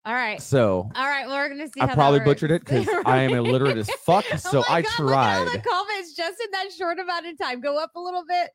[0.04, 0.40] All right.
[0.40, 1.26] So All right.
[1.26, 1.80] Well, we're gonna see.
[1.80, 4.24] I how probably butchered it because I am illiterate as fuck.
[4.32, 6.98] Oh so oh my I God, Look at all the comments just in that short
[6.98, 7.60] amount of time.
[7.60, 8.50] Go up a little bit.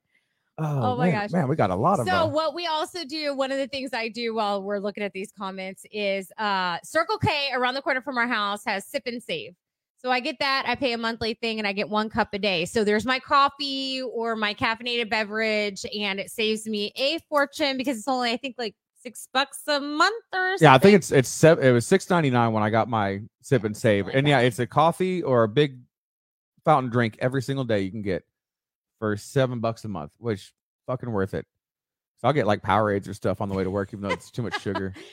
[0.57, 1.31] Oh, Oh my man, gosh.
[1.31, 2.07] man, we got a lot of.
[2.07, 5.03] So uh, what we also do, one of the things I do while we're looking
[5.03, 9.03] at these comments is uh Circle K around the corner from our house has sip
[9.05, 9.53] and save.
[9.97, 10.65] So I get that.
[10.67, 12.65] I pay a monthly thing and I get one cup a day.
[12.65, 17.97] So there's my coffee or my caffeinated beverage, and it saves me a fortune because
[17.97, 20.65] it's only, I think, like six bucks a month or something.
[20.65, 23.21] Yeah, I think it's it's seven, it was six ninety nine when I got my
[23.41, 25.79] sip and save, like and yeah, it's a coffee or a big
[26.65, 28.23] fountain drink every single day you can get
[29.03, 30.53] for seven bucks a month, which
[30.87, 31.45] fucking worth it.
[32.21, 34.31] So I'll get like Powerades or stuff on the way to work, even though it's
[34.31, 34.93] too much sugar.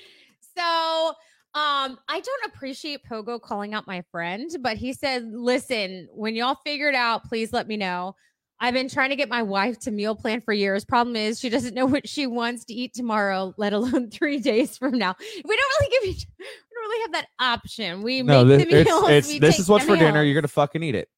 [0.56, 1.08] So
[1.54, 6.56] Um, I don't appreciate Pogo calling out my friend, but he said, "Listen, when y'all
[6.64, 8.14] figure it out, please let me know."
[8.60, 10.84] I've been trying to get my wife to meal plan for years.
[10.84, 14.76] Problem is, she doesn't know what she wants to eat tomorrow, let alone three days
[14.76, 15.14] from now.
[15.18, 18.02] We don't really give you, we don't really have that option.
[18.02, 19.08] We No, make this, the meals.
[19.08, 20.22] it's, it's this is what's for dinner.
[20.22, 21.08] You're gonna fucking eat it.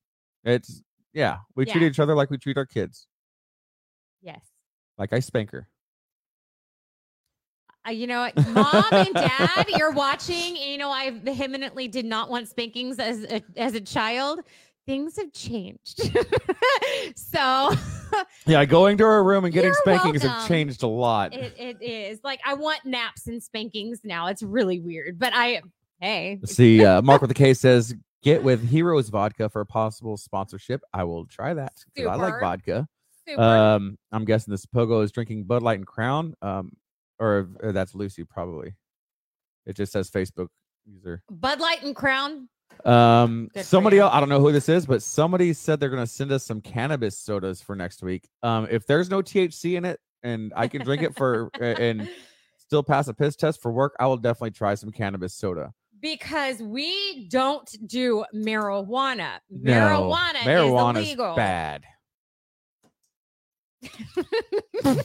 [0.44, 0.82] It's
[1.12, 1.38] yeah.
[1.54, 1.88] We treat Yeah.
[1.88, 3.06] each other like we treat our kids.
[4.22, 4.44] yes.
[4.98, 5.68] Like I spank her.
[7.86, 10.54] Uh, you know what, mom and dad, you're watching.
[10.56, 14.40] You know, I vehemently did not want spankings as a, as a child.
[14.86, 16.00] Things have changed.
[17.16, 17.72] so
[18.46, 20.48] Yeah, going to her room and getting You're spankings have welcome.
[20.48, 21.32] changed a lot.
[21.34, 24.26] it, it is like I want naps and spankings now.
[24.28, 25.62] It's really weird, but I
[26.00, 30.16] hey, see, uh, Mark with the K says, "Get with Heroes Vodka for a possible
[30.16, 32.88] sponsorship." I will try that 'cause I like vodka.
[33.26, 33.40] super.
[33.40, 36.34] Um, I'm guessing this Pogo is drinking Bud Light and Crown.
[36.42, 36.72] Um,
[37.20, 38.74] or, or that's Lucy probably.
[39.64, 40.48] It just says Facebook
[40.84, 41.22] user.
[41.30, 42.48] Bud Light and Crown.
[42.84, 46.06] Um, Good somebody else, I don't know who this is, but somebody said they're gonna
[46.06, 48.28] send us some cannabis sodas for next week.
[48.42, 52.08] Um, if there's no THC in it and I can drink it for and
[52.58, 55.72] still pass a piss test for work, I will definitely try some cannabis soda.
[56.02, 59.38] Because we don't do marijuana.
[59.50, 61.36] No, Marijuana, is illegal.
[61.36, 61.84] bad.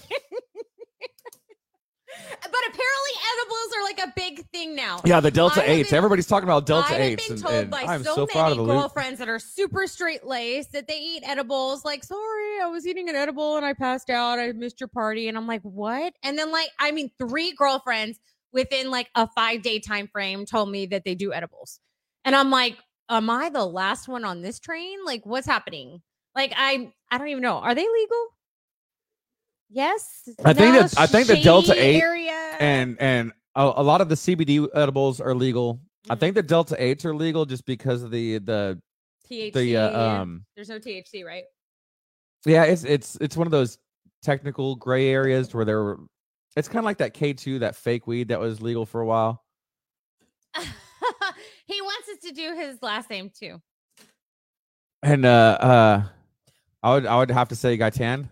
[2.41, 5.01] But apparently edibles are like a big thing now.
[5.05, 5.89] Yeah, the Delta Eights.
[5.89, 8.27] been- Everybody's talking about Delta I've Eights, been and, told and by I'm so, so,
[8.33, 11.85] many girlfriends that are super straight laced that they eat edibles.
[11.85, 14.39] Like, sorry, I was eating an edible and I passed out.
[14.39, 16.13] I missed your party, and I'm like, what?
[16.23, 18.19] And then like, I mean, three girlfriends
[18.57, 21.79] within like a five day time frame told me that they do edibles,
[22.25, 22.75] and I'm like,
[23.09, 24.97] am I the last one on this train?
[25.05, 26.01] Like, what's happening?
[26.35, 27.57] Like, I I don't even know.
[27.57, 28.25] Are they legal?
[29.69, 30.27] Yes.
[30.45, 34.09] I think that- I think the Delta 8 area and and a, a lot of
[34.09, 35.79] the CBD edibles are legal.
[36.09, 36.19] I Mhm.
[36.19, 38.81] think the Delta Eights are legal just because of the the
[39.29, 39.53] THC.
[39.53, 41.43] the uh, um There's no THC, right?
[42.45, 43.77] yeah it's it's it's one of those
[44.21, 45.99] technical gray areas where there were
[46.57, 49.43] it's kind of like that K2 that fake weed that was legal for a while.
[50.55, 53.61] he wants us to do his last name too.
[55.03, 56.03] And uh uh
[56.81, 58.29] I would I would have to say Gaitan.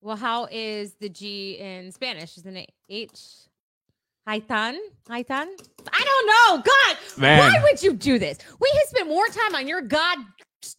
[0.00, 2.36] Well, how is the G in Spanish?
[2.36, 3.20] Isn't it H?
[4.28, 4.76] Haitan?
[5.08, 5.46] Haitan?
[5.92, 6.62] I don't know.
[6.64, 7.38] God, Man.
[7.38, 8.38] why would you do this?
[8.60, 10.18] We have spent more time on your god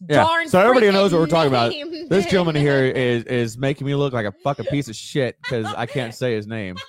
[0.08, 0.48] Yeah, darn.
[0.48, 1.72] so everybody knows what we're talking about.
[2.08, 5.66] This gentleman here is is making me look like a fucking piece of shit because
[5.66, 6.76] I can't say his name.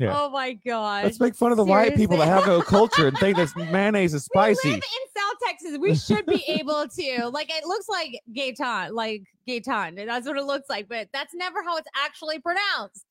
[0.00, 0.16] Yeah.
[0.16, 1.02] Oh my god.
[1.02, 4.14] Let's make fun of the white people that have no culture and think that mayonnaise
[4.14, 4.68] is We spicy.
[4.68, 5.76] live in South Texas.
[5.76, 7.28] We should be able to.
[7.30, 10.06] Like it looks like Gaetan, like Gaetan.
[10.06, 13.06] That's what it looks like, but that's never how it's actually pronounced.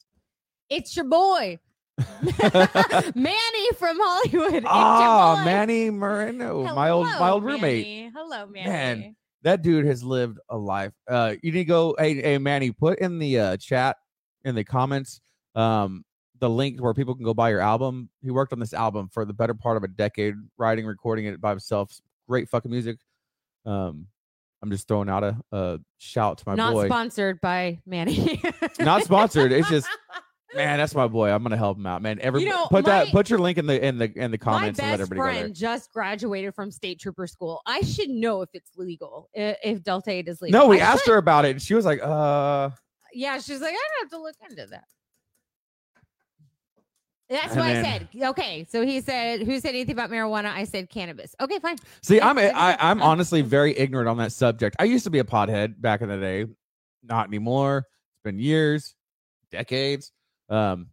[0.70, 1.60] It's your boy.
[3.16, 4.64] Manny from Hollywood.
[4.68, 5.46] Ah, boy.
[5.46, 7.86] Manny Moreno, my old my old roommate.
[7.86, 8.12] Manny.
[8.16, 8.70] Hello, Manny.
[8.70, 9.16] Man.
[9.44, 10.94] That dude has lived a life.
[11.08, 11.96] Uh, you need to go.
[11.98, 13.98] Hey, hey, Manny, put in the uh, chat
[14.46, 15.22] in the comments
[15.56, 16.06] um
[16.40, 18.10] the link where people can go buy your album.
[18.22, 21.42] He worked on this album for the better part of a decade, writing, recording it
[21.42, 22.00] by himself.
[22.28, 22.98] Great fucking music.
[23.66, 24.08] Um,
[24.62, 26.82] I'm just throwing out a, a shout to my Not boy.
[26.84, 28.42] Not sponsored by Manny.
[28.80, 29.52] Not sponsored.
[29.52, 29.88] It's just
[30.56, 31.30] Man, that's my boy.
[31.30, 32.20] I'm gonna help him out, man.
[32.22, 34.52] Every You know, put that put your link in the in the in the My
[34.54, 37.62] comments and let best everybody friend just graduated from state trooper school.
[37.66, 40.60] I should know if it's legal, if Delta 8 is legal.
[40.62, 42.70] No, we I asked should- her about it, and she was like, "Uh,
[43.14, 44.86] Yeah, she's like, I don't have to look into that.
[47.30, 48.08] That's And what then- I said.
[48.30, 51.36] Okay, so he said, "Who said anything about marijuana?" I said cannabis.
[51.42, 51.76] Okay, fine.
[52.02, 54.78] see, I'm I a- think I, it's I'm honestly very ignorant on that subject.
[54.80, 56.46] I used to be a pothead back in the day,
[57.04, 57.86] not anymore.
[58.14, 58.96] It's been years,
[59.52, 60.14] decades.
[60.50, 60.88] Um,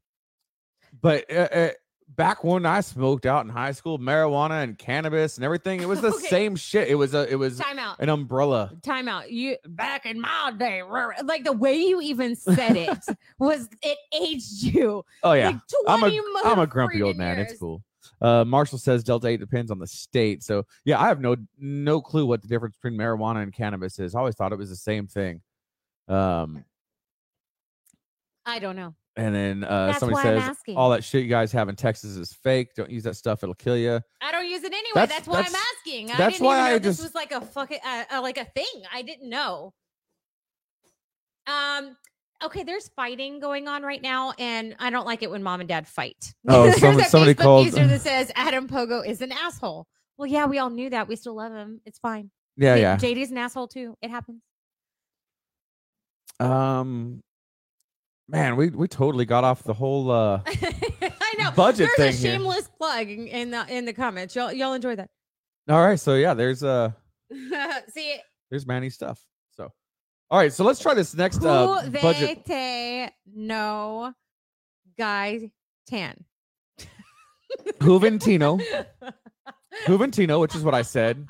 [1.00, 1.70] but uh, uh,
[2.08, 6.00] back when I smoked out in high school, marijuana and cannabis and everything, it was
[6.00, 6.26] the Okay.
[6.28, 6.88] same shit.
[6.88, 7.96] It was a it was Time out.
[8.00, 8.72] an umbrella.
[8.82, 9.30] Time out.
[9.30, 10.82] You back in my day,
[11.24, 12.98] like the way you even said it
[13.38, 15.04] was it aged you.
[15.22, 15.56] Oh yeah, like
[15.88, 17.36] I'm a 20 I'm a grumpy old man.
[17.36, 17.50] years.
[17.52, 17.82] It's cool.
[18.20, 20.42] Uh, Marshall says Delta Eight depends on the state.
[20.42, 24.14] So yeah, I have no no clue what the difference between marijuana and cannabis is.
[24.14, 25.40] I always thought it was the same thing.
[26.06, 26.64] Um,
[28.46, 28.94] I don't know.
[29.16, 30.77] And then uh, That's somebody why I'm says asking.
[30.77, 32.74] all that shit you guys have in Texas is fake.
[32.74, 34.00] Don't use that stuff; it'll kill you.
[34.20, 34.90] I don't use it anyway.
[34.94, 36.11] That's- That's, why I'm that's- asking.
[36.11, 38.22] I that's didn't why even know I this just- was like a fucking uh, uh,
[38.22, 38.83] like a thing.
[38.92, 39.72] I didn't know.
[41.46, 41.96] Um.
[42.44, 45.68] Okay, there's fighting going on right now, and I don't like it when mom and
[45.68, 46.35] dad fight.
[46.48, 49.87] Oh, There's some- a somebody Facebook called- user that says Adam Pogo is an asshole.
[50.18, 51.09] Well, yeah, we all knew that.
[51.09, 51.81] We still love him.
[51.87, 52.31] It's fine.
[52.57, 52.96] Yeah, J- yeah.
[52.96, 53.96] JD's an asshole too.
[54.03, 54.42] It happens.
[56.40, 57.22] Um,
[58.28, 60.10] Man, we we totally got off the whole.
[60.10, 61.50] uh I know.
[61.50, 62.38] Budget There's thing a here.
[62.38, 64.34] shameless plug in in the in the comments.
[64.34, 65.10] Y'all y'all enjoy that.
[65.68, 66.92] All right, so yeah, there's uh
[67.94, 68.16] See,
[68.50, 69.20] there's Manny stuff.
[69.52, 69.70] So,
[70.30, 72.44] all right, so let's try this next uh who budget.
[72.46, 74.14] they no
[74.98, 75.50] guy
[75.87, 76.24] tan.
[77.80, 78.60] Juventino,
[79.87, 81.26] Juventino, which is what I said.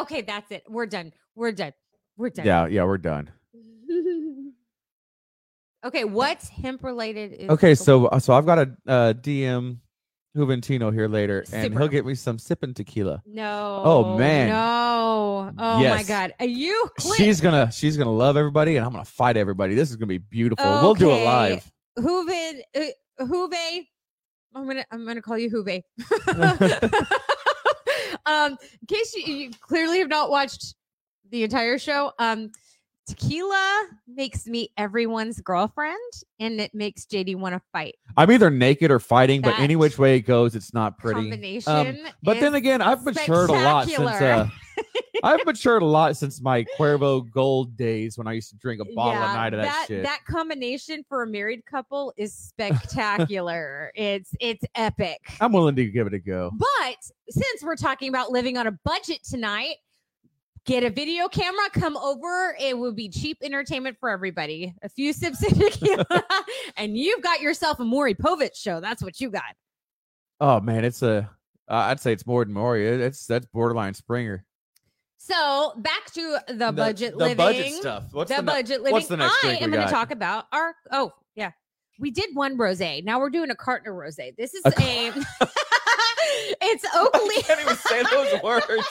[0.00, 0.64] okay, that's it.
[0.68, 1.12] We're done.
[1.34, 1.72] We're done.
[2.16, 2.44] We're done.
[2.46, 3.30] Yeah, yeah, we're done.
[5.84, 7.32] okay, what's hemp related?
[7.32, 9.78] is Okay, so uh, so I've got a uh, DM
[10.36, 13.22] Juventino here later, and he'll get me some sipping tequila.
[13.26, 13.82] no.
[13.84, 14.48] Oh man.
[14.48, 15.52] No.
[15.58, 16.34] Oh my god.
[16.38, 17.16] Are you quit.
[17.16, 19.74] She's gonna she's gonna love everybody, and I'm gonna fight everybody.
[19.74, 20.64] This is gonna be beautiful.
[20.64, 21.70] We'll do it live.
[21.98, 23.86] Huve, uh, Huve.
[24.54, 25.82] I'm gonna I'm gonna call you Huve.
[28.26, 30.74] um, in case you, you clearly have not watched
[31.30, 32.50] the entire show, um,
[33.08, 37.96] tequila makes me everyone's girlfriend, and it makes JD want to fight.
[38.16, 41.20] I'm either naked or fighting, but any which way it goes, it's not pretty.
[41.20, 44.48] Combination, But then again, I've matured a lot since uh,
[45.22, 48.94] I've matured a lot since my Cuervo Gold days when I used to drink a
[48.94, 50.02] bottle a night of that, shit.
[50.02, 53.90] That combination for a married couple is spectacular.
[53.96, 55.18] it's it's epic.
[55.40, 56.52] I'm willing to give it a go.
[56.56, 56.96] But
[57.30, 59.76] since we're talking about living on a budget tonight,
[60.68, 62.54] get a video camera, come over.
[62.60, 64.74] It will be cheap entertainment for everybody.
[64.82, 66.04] A few sips of tequila,
[66.76, 68.78] and you've got yourself a Maury Povich show.
[68.80, 69.54] That's what you got.
[70.40, 71.28] Oh man, it's a
[71.68, 72.86] uh, I'd say it's more than Maury.
[72.86, 74.44] It- It's that's borderline Springer.
[75.16, 77.36] So back to the, budget living.
[77.36, 77.62] the living.
[77.62, 78.04] budget stuff.
[78.12, 78.92] What's the, the, ne- budget living.
[78.92, 80.74] what's the next I am going to talk about our.
[80.92, 81.50] Oh yeah,
[81.98, 83.02] we did one rosé.
[83.04, 84.36] Now we're doing a carton of rosé.
[84.36, 85.12] This is A a.
[86.62, 87.20] it's Oakley.
[87.38, 88.86] I can't even say those words.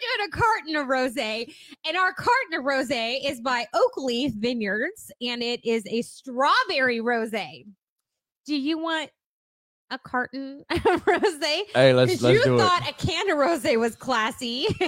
[0.00, 1.54] Doing a carton of rosé,
[1.86, 7.66] and our carton of rosé is by Oakleaf Vineyards, and it is a strawberry rosé.
[8.46, 9.10] Do you want
[9.90, 11.62] a carton of rosé?
[11.74, 12.58] Hey, let's let's you do it.
[12.58, 14.66] thought a can of rosé was classy.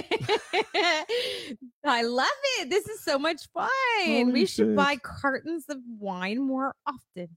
[1.85, 2.27] I love
[2.59, 2.69] it.
[2.69, 3.69] This is so much fun.
[4.05, 4.75] Holy we should shit.
[4.75, 7.29] buy cartons of wine more often.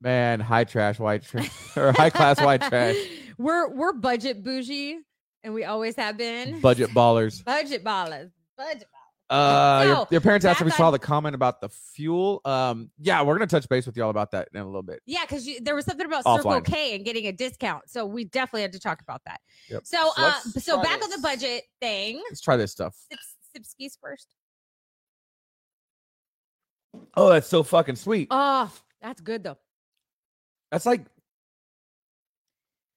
[0.00, 2.96] Man, high trash, white trash, or high class white trash.
[3.36, 4.98] We're we're budget bougie,
[5.48, 6.60] and we always have been.
[6.60, 7.42] Budget ballers.
[7.44, 8.30] budget ballers.
[8.56, 9.34] Budget ballers.
[9.34, 12.42] Uh, your, So, your parents asked if we saw the comment about the fuel.
[12.44, 15.00] Um, yeah, we're gonna touch base with y'all about that in a little bit.
[15.06, 18.62] Yeah, because there was something about Circle K and getting a discount, so we definitely
[18.62, 19.40] had to talk about that.
[19.70, 19.86] Yep.
[19.86, 22.22] So, So uh, so back on the budget thing.
[22.28, 22.94] Let's try this stuff.
[23.10, 24.28] Sips, Sipskis first.
[27.16, 28.28] Oh, that's so fucking sweet.
[28.30, 29.58] Oh, that's good though.
[30.70, 31.06] That's like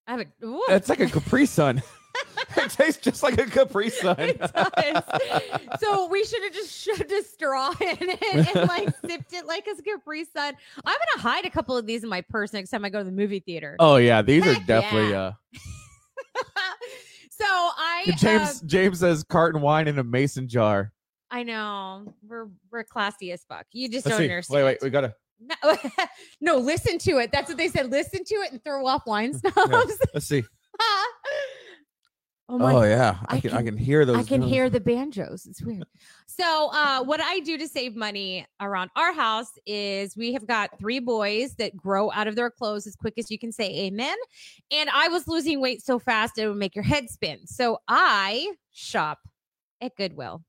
[0.08, 0.46] I have a.
[0.46, 0.64] ooh.
[0.68, 1.82] that's like a Capri Sun.
[2.58, 4.16] it tastes just like a Capri Sun.
[4.20, 5.04] It does.
[5.80, 9.68] so we should have just shoved a straw in it and like sipped it like
[9.68, 10.56] a Capri Sun.
[10.86, 13.06] I'm gonna hide a couple of these in my purse next time I go to
[13.06, 13.76] the movie theater.
[13.80, 15.12] oh yeah, these are definitely.
[15.12, 15.34] yeah.
[17.30, 20.92] so I uh James uh, James says carton wine in a mason jar.
[21.30, 23.66] I know we're we're classy as fuck.
[23.72, 24.32] You just Let's don't see.
[24.32, 24.66] understand.
[24.66, 25.16] Wait, wait, we gotta.
[25.64, 25.76] No,
[26.40, 27.32] no, listen to it.
[27.32, 27.90] That's what they said.
[27.90, 29.98] Listen to it and throw off wine snobs.
[30.14, 30.44] Let's see.
[32.52, 34.18] Oh my Oh yeah, I, I can, I can- can hear those.
[34.18, 34.52] I can notes.
[34.52, 35.46] hear the banjos.
[35.46, 35.86] It's weird.
[36.28, 40.78] So, uh, what I do to save money around our house is we have got
[40.80, 44.16] three boys that grow out of their clothes as quick as you can say amen.
[44.72, 47.48] And I was losing weight so fast it would make your head spin.
[47.48, 49.20] So I shop
[49.82, 50.44] at Goodwill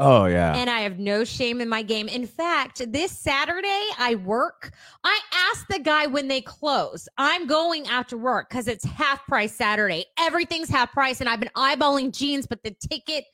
[0.00, 0.54] Oh yeah.
[0.54, 2.06] and I have no shame in my game.
[2.06, 4.70] In fact, this Saturday I work.
[5.02, 5.18] I
[5.50, 7.08] asked the guy when they close.
[7.18, 10.06] I'm going after work because it's half price Saturday.
[10.18, 13.24] Everything's half price, and I've been eyeballing jeans, but the ticket,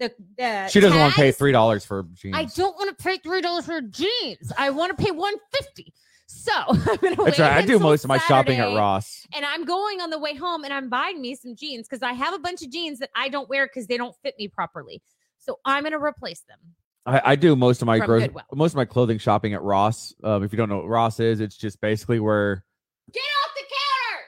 [0.00, 2.36] the the she doesn't want to pay three dollars for jeans.
[2.36, 4.52] I don't want to pay three dollars for jeans.
[4.58, 5.92] I want to pay one fifty.
[6.26, 7.52] So I'm gonna That's wait right.
[7.52, 9.24] I do most of my shopping at Ross.
[9.34, 12.12] and I'm going on the way home, and I'm buying me some jeans because I
[12.12, 15.00] have a bunch of jeans that I don't wear because they don't fit me properly.
[15.48, 16.58] So I'm gonna replace them.
[17.06, 20.14] I, I do most of my From gro- most of my clothing shopping at Ross.
[20.22, 22.64] Um, if you don't know what Ross is, it's just basically where
[23.12, 24.24] Get off the counter!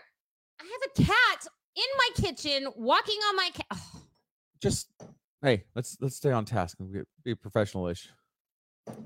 [0.60, 3.78] I have a cat in my kitchen walking on my cat.
[4.62, 4.88] just
[5.42, 8.08] hey, let's let's stay on task and be, be professional-ish.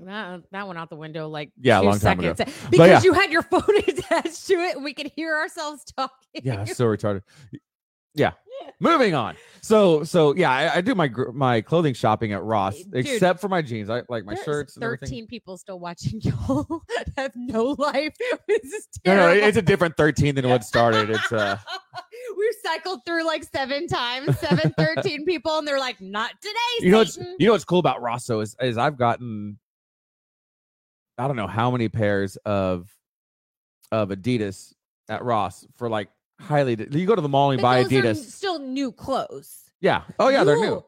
[0.03, 2.33] that, that went out the window like Yeah, a two long time ago.
[2.33, 3.01] Because yeah.
[3.03, 6.41] you had your phone attached to it and we could hear ourselves talking.
[6.43, 7.23] Yeah, so retarded.
[8.15, 8.31] Yeah.
[8.79, 9.35] Moving on.
[9.61, 12.95] So so yeah, I, I do my gr- my clothing shopping at Ross, Dude.
[12.95, 13.89] except for my jeans.
[13.89, 14.75] I like my shirts.
[14.75, 16.83] And 13 people still watching y'all
[17.17, 18.13] have no life.
[18.47, 21.09] This is No, no, it's a different thirteen than what started.
[21.09, 21.57] It's uh
[22.37, 26.91] We've cycled through like seven times, seven, 13 people, and they're like, not today, you
[26.91, 29.57] know what's you know what's cool about Ross though is is I've gotten
[31.17, 32.89] I don't know how many pairs of
[33.91, 34.73] of Adidas
[35.09, 36.77] at Ross for like highly.
[36.91, 38.17] You go to the mall and But buy Adidas.
[38.31, 39.71] still new clothes.
[39.81, 40.03] Yeah.
[40.19, 40.83] Oh yeah, they're new.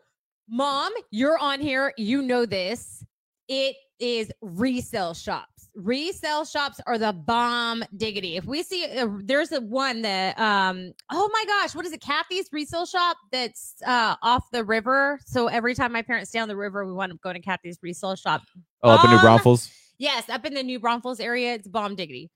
[0.50, 1.94] Mom, you're on here.
[1.98, 3.04] You know this.
[3.48, 5.70] It is resale shops.
[5.76, 8.36] Resale shops are the bomb diggity.
[8.36, 12.02] If we see, uh, there's a one that, um, oh my gosh, what is it?
[12.02, 15.20] Kathy's resale shop that's uh, off the river.
[15.26, 17.78] So every time my parents stay on the river, we want to go to Kathy's
[17.82, 18.42] resale shop.
[18.84, 19.70] Oh, up in New Braunfels.
[20.00, 22.30] Yes, up in the New Braunfels area, it's bomb diggity.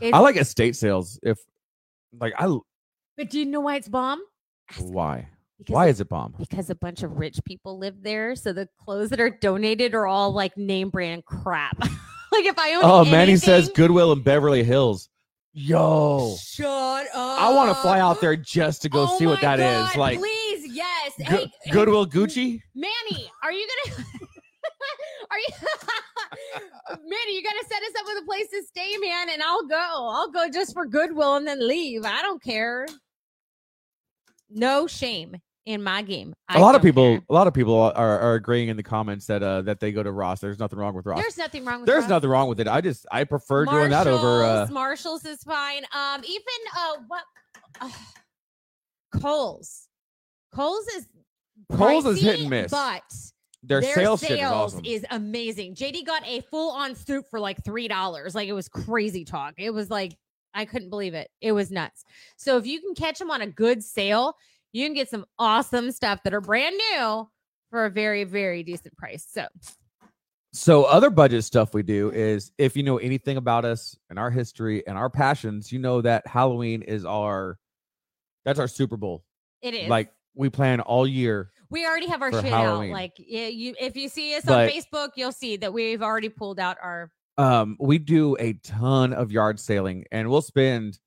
[0.00, 1.18] It's, I like estate sales.
[1.22, 1.38] If
[2.20, 2.56] like I
[3.16, 4.20] but do you know why it's bomb?
[4.70, 6.34] Ask why Because why is it bomb?
[6.38, 8.34] because a bunch of rich people live there.
[8.34, 11.78] So the clothes that are donated are all like name brand crap.
[11.80, 15.08] like if I own Oh, Manny says Goodwill in Beverly Hills.
[15.56, 17.40] Yo, Shut up.
[17.40, 19.86] I want to fly out there just to go Oh see what that is.
[19.90, 21.12] God, Like please, yes.
[21.18, 22.60] Go- hey, Goodwill Gucci.
[22.74, 24.04] Manny, are you gonna?
[25.30, 25.48] are you?
[27.08, 29.76] Manny, you gotta set us up with a place to stay, man, and I'll go.
[29.78, 32.04] I'll go just for Goodwill and then leave.
[32.04, 32.86] I don't care.
[34.50, 36.34] No shame in my game.
[36.50, 37.22] A I lot of people, care.
[37.28, 40.02] a lot of people are, are agreeing in the comments that uh that they go
[40.02, 40.40] to Ross.
[40.40, 41.20] There's nothing wrong with Ross.
[41.20, 42.10] There's nothing wrong with There's Ross.
[42.10, 42.68] nothing wrong with it.
[42.68, 44.42] I just I prefer doing that over.
[44.44, 45.84] uh Marshalls- Marshalls is fine.
[45.94, 46.42] Um, even
[46.76, 47.22] uh, what?
[47.80, 47.90] Uh,
[49.20, 49.88] Kohl's.
[50.54, 51.06] Kohl's is
[51.72, 52.70] Kohl's is hit and miss.
[52.70, 53.02] but
[53.66, 54.82] Their, their sales, shit is awesome.
[54.84, 55.74] is amazing.
[55.74, 58.34] JD got a full on suit for like three dollars.
[58.34, 59.54] Like it was crazy talk.
[59.58, 60.16] It was like
[60.54, 61.30] I couldn't believe it.
[61.40, 62.04] It was nuts.
[62.36, 64.36] So if you can catch them on a good sale,
[64.72, 67.28] you can get some awesome stuff that are brand new
[67.70, 69.26] for a very very decent price.
[69.30, 69.46] So
[70.52, 74.30] So other budget stuff we do is if you know anything about us and our
[74.30, 77.58] history and our passions, you know that Halloween is our
[78.44, 79.24] that's our Super Bowl.
[79.62, 81.50] it is Like we plan all year.
[81.74, 82.90] We already have our shit Halloween.
[82.90, 82.94] out.
[82.94, 86.28] Like yeah, you if you see us But- on Facebook, you'll see that we've already
[86.28, 90.98] pulled out our Um we do a ton of yard sailing and we'll spend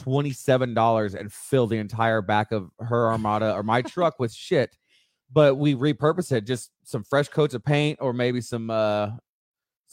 [0.00, 4.76] $27 and fill the entire back of her armada or my truck with shit.
[5.32, 9.10] But we repurpose it just some fresh coats of paint or maybe some uh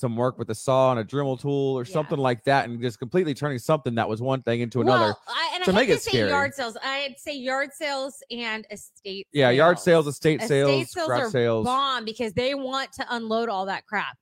[0.04, 1.94] some work with a saw and a Dremel tool or Yeah.
[1.94, 5.06] something like that and just completely turning something that was one thing into another.
[5.06, 6.76] Well, I, and to I make hate it to say yard sales.
[6.84, 9.28] I'd say yard sales and estate.
[9.32, 11.66] Yeah, yard sales, estate Estate sales, sales scrap are sales.
[11.66, 14.18] bomb because they want to unload all that crap.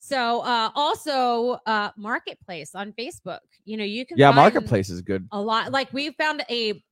[0.00, 3.40] So uh also uh marketplace on Facebook.
[3.66, 5.28] You know, you can Yeah, marketplace is good.
[5.32, 6.82] a lot like we found a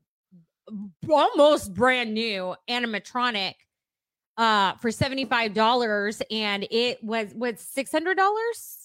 [1.09, 3.55] almost brand new animatronic
[4.39, 8.17] uh for $75 and it was was $600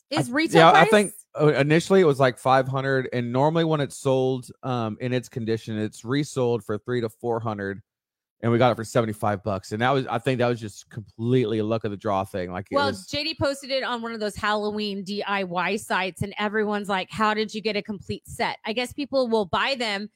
[0.09, 0.87] is retail yeah, price?
[0.87, 5.13] I think uh, initially it was like 500 and normally when it's sold um in
[5.13, 7.81] its condition it's resold for 3 to 400
[8.43, 10.89] and we got it for 75 bucks and that was I think that was just
[10.89, 14.01] completely a luck of the draw thing like it well, was JD posted it on
[14.01, 18.27] one of those Halloween DIY sites, and everyone's like, "How did you get a complete
[18.27, 20.09] set?" I guess people will buy them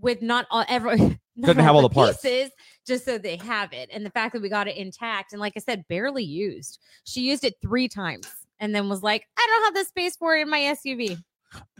[0.00, 2.20] with not all every Doesn't have all the parts.
[2.22, 2.50] pieces,
[2.86, 3.88] just so they have it.
[3.92, 6.78] And the fact that we got it intact, and like I said, barely used.
[7.04, 8.28] She used it three times,
[8.60, 11.18] and then was like, "I don't have the space for it in my SUV."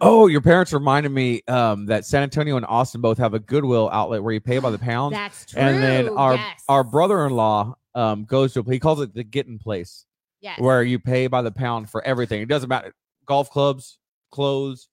[0.01, 3.91] Oh, your parents reminded me um that San Antonio and Austin both have a Goodwill
[3.93, 5.61] outlet where you pay by the pound That's true.
[5.61, 6.63] and then our yes.
[6.69, 10.07] our brother-in-law um goes to a, he calls it the getting place
[10.41, 10.61] yes.
[10.61, 12.41] where you pay by the pound for everything.
[12.41, 12.95] It doesn't matter
[13.27, 13.99] golf clubs,
[14.31, 14.89] clothes,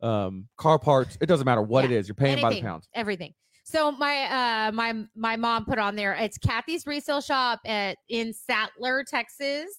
[0.00, 1.18] um, car parts.
[1.20, 2.06] It doesn't matter what Yeah, it is.
[2.08, 2.64] You're paying by the anything.
[2.64, 2.84] pound.
[2.94, 3.34] everything.
[3.70, 8.32] So my uh my my mom put on there it's Kathy's resale shop at in
[8.32, 9.70] Sattler, Texas,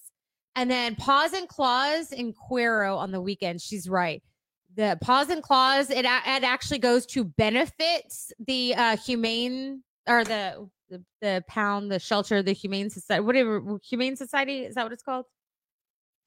[0.55, 3.61] and then Paws and Claws in Cuero on the weekend.
[3.61, 4.23] She's right.
[4.75, 8.13] The Paws and Claws it it actually goes to benefit
[8.47, 14.15] the uh humane or the the, the pound the shelter the humane society whatever humane
[14.15, 15.25] society is that what it's called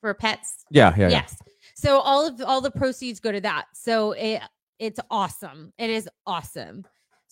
[0.02, 1.08] for pets Yeah, yeah, yeah.
[1.08, 1.38] yes.
[1.74, 3.64] So all of all the proceeds go to that.
[3.74, 4.42] So it
[4.78, 5.72] it's awesome.
[5.78, 6.84] It is awesome.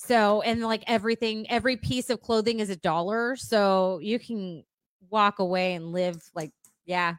[0.07, 3.37] So and like everything, every piece of clothing is a dollar.
[3.37, 4.65] So you can
[5.11, 6.51] walk away and live like
[6.87, 7.15] yeah.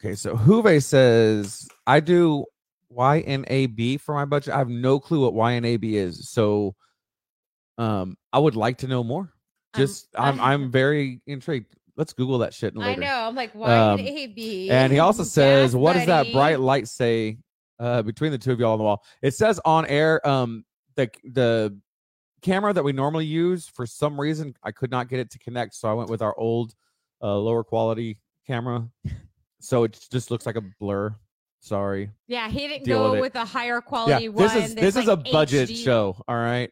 [0.00, 2.44] Okay, so Juve says I do
[2.92, 4.54] YNAB for my budget.
[4.54, 6.74] I have no clue what YNAB is, so
[7.78, 9.32] um, I would like to know more.
[9.76, 11.74] Just I'm I'm very intrigued.
[11.96, 13.06] Let's Google that shit I know.
[13.06, 14.70] I'm like, why Um, A B?
[14.70, 17.38] And he also says, Gas "What does that bright light say
[17.78, 20.26] uh, between the two of y'all on the wall?" It says on air.
[20.26, 20.64] Um,
[20.96, 21.78] the the
[22.46, 25.74] camera that we normally use, for some reason, I could not get it to connect.
[25.74, 26.74] So I went with our old,
[27.22, 28.88] uh, lower quality camera.
[29.60, 31.14] So it just looks like a blur.
[31.60, 32.10] Sorry.
[32.28, 33.20] Yeah, he didn't Deal go with it.
[33.22, 34.62] with a higher Yeah, quality this one.
[34.62, 35.84] is that's this is a budget HD.
[35.84, 36.16] show.
[36.28, 36.70] All right.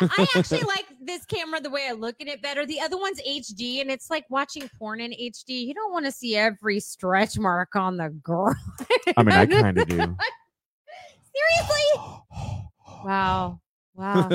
[0.00, 2.64] I actually like this camera the way I look at it better.
[2.64, 5.66] The other one's HD, and it's like watching porn in HD.
[5.66, 8.54] You don't want to see every stretch mark on the girl.
[9.16, 9.96] I mean, I kind of do.
[11.34, 12.12] Seriously?
[13.04, 13.60] Wow.
[13.94, 14.30] Wow.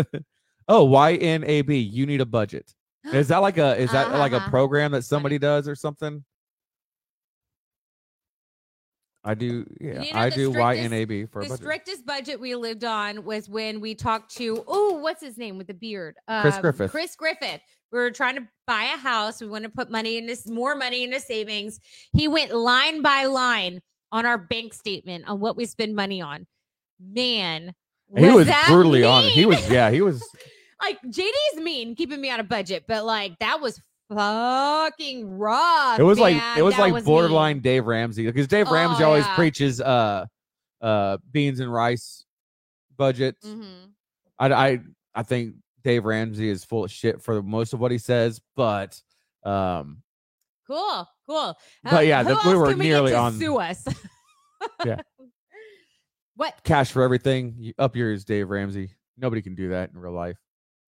[0.73, 1.91] Oh, YNAB.
[1.91, 2.73] You need a budget.
[3.13, 4.49] Is that like a is that like a Uh-huh.
[4.49, 6.23] program that somebody does or something?
[9.23, 9.65] I do.
[9.79, 11.63] Yeah, You know, I do YNAB for a the budget.
[11.63, 15.67] strictest budget we lived on was when we talked to oh what's his name with
[15.67, 16.89] the beard Chris Um, Griffith.
[16.91, 17.61] chris griffith
[17.91, 20.73] we were trying to buy a house we want to put money in into more
[20.75, 21.79] money into savings
[22.13, 23.79] he went line by line
[24.11, 26.47] on our bank statement on what we spend money on
[26.99, 27.75] man
[28.17, 29.23] he was that brutally on.
[29.23, 29.29] it.
[29.31, 29.89] He was yeah.
[29.91, 30.21] He was
[30.81, 33.79] like jd's mean keeping me on a budget but like that was
[34.09, 37.03] fucking rough it was like it was That like mean.
[37.03, 39.35] borderline Dave Ramsey because Dave Oh, Ramsey always yeah.
[39.35, 40.25] preaches uh
[40.81, 42.25] uh beans and rice
[42.97, 43.45] budgets.
[43.47, 43.91] Mhm.
[44.37, 44.79] I I
[45.15, 49.01] I think Dave Ramsey is full of shit for most of what he says, but
[49.43, 50.03] um
[50.67, 51.55] Cool, cool.
[51.83, 53.85] But yeah, the- we were nearly on- Sue us.
[54.85, 55.01] Yeah.
[56.35, 56.53] What?
[56.63, 57.73] cash for everything.
[57.77, 58.91] Up yours, Dave Ramsey.
[59.17, 60.37] Nobody can do that in real life.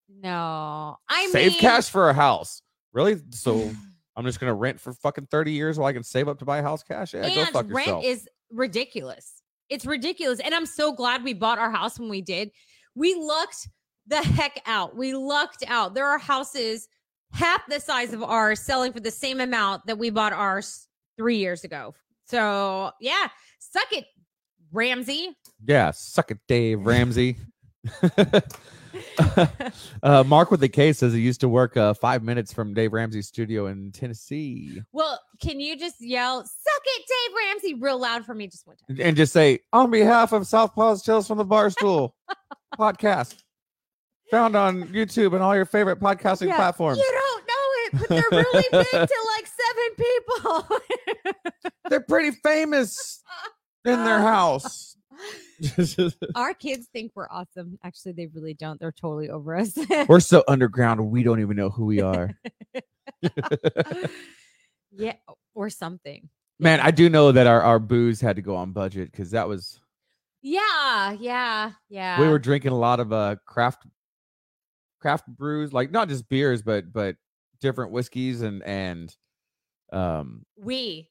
[0.10, 2.62] No, I Save mean, cash for a house.
[2.93, 3.20] Really?
[3.32, 3.72] So
[4.16, 6.60] I'm just gonna rent for fucking 30 years while I can save up to buy
[6.60, 7.14] a house cash?
[7.14, 8.06] Yeah, go and fuck rent yourself.
[8.06, 9.41] is ridiculous.
[9.70, 12.51] It's ridiculous, and I'm so glad we bought our house when we did.
[12.95, 13.70] We lucked
[14.08, 14.95] the heck out.
[14.95, 15.95] We lucked out.
[15.95, 16.88] There are houses
[17.32, 20.88] half the size of ours selling for the same amount that we bought ours
[21.18, 21.95] three years ago.
[22.26, 23.28] So yeah,
[23.60, 24.06] suck it,
[24.72, 25.36] Ramsey.
[25.66, 27.38] yeah, suck it, Dave Ramsey.
[30.04, 32.94] uh, Mark with the case says he used to work uh, five minutes from Dave
[32.94, 38.26] Ramsey's studio in Tennessee, Well, can you just yell "suck it, Dave Ramsey" real loud
[38.26, 38.98] for me just one time?
[39.00, 42.12] and just say, "On behalf of Southpaw's Tales from the Barstool
[42.78, 43.36] podcast,
[44.32, 48.10] found on YouTube and all your favorite podcasting Yeah, platforms." You don't know it, but
[48.10, 50.78] they're really big to like seven people.
[51.89, 53.22] They're pretty famous
[53.86, 54.96] in their house.
[56.36, 57.78] Our kids think we're awesome.
[57.84, 58.80] Actually, they really don't.
[58.80, 59.78] They're totally over us.
[60.07, 62.32] We're so underground, we don't even know who we are.
[64.91, 65.14] yeah,
[65.53, 66.30] or something.
[66.59, 69.47] Man, I do know that our, our booze had to go on budget because that
[69.47, 69.80] was
[70.41, 72.22] Yeah, yeah, yeah.
[72.22, 73.86] we were drinking a lot of uh craft
[74.99, 77.16] craft brews, like not just beers, but but
[77.59, 79.16] different whiskeys and and
[79.91, 81.09] um we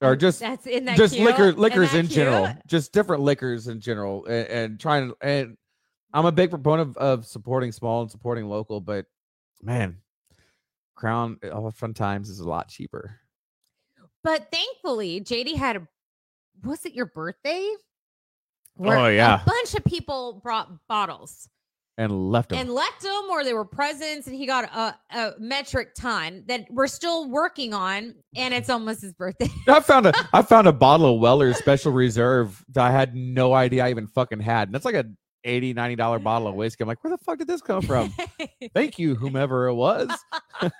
[0.00, 1.26] or just that's in that just cute?
[1.26, 5.56] liquor liquors that in general, just different liquors in general, and, and trying and
[6.12, 9.06] I'm a big proponent of, of supporting small and supporting local, but
[9.62, 9.98] man,
[10.94, 13.16] Crown oh, oftentimes is a lot cheaper.
[14.22, 15.88] But thankfully, JD had a
[16.62, 17.74] was it your birthday?
[18.78, 19.42] Oh, yeah.
[19.42, 21.48] A bunch of people brought bottles.
[22.00, 22.58] And left them.
[22.58, 26.66] and left them or they were presents and he got a, a metric ton that
[26.70, 30.72] we're still working on and it's almost his birthday I found a I found a
[30.72, 34.68] bottle of Weller's Special Reserve that I had no idea I even fucking had.
[34.68, 35.04] And that's like a
[35.44, 36.82] 80 90 dollar bottle of whiskey.
[36.82, 38.12] I'm like, where the fuck did this come from?
[38.74, 40.08] Thank you, whomever it was.
[40.60, 40.72] thank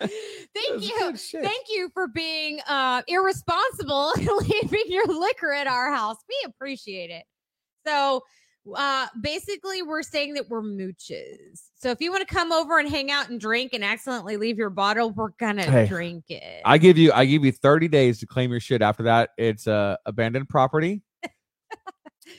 [0.55, 6.17] It's you thank you for being uh irresponsible and leaving your liquor at our house
[6.29, 7.25] we appreciate it
[7.87, 8.23] so
[8.77, 12.89] uh basically we're saying that we're mooches so if you want to come over and
[12.91, 16.77] hang out and drink and accidentally leave your bottle we're gonna Hey, drink it I
[16.79, 18.83] give you I give you 30 days to claim your shit.
[18.83, 21.01] After that, it's uh, abandoned property.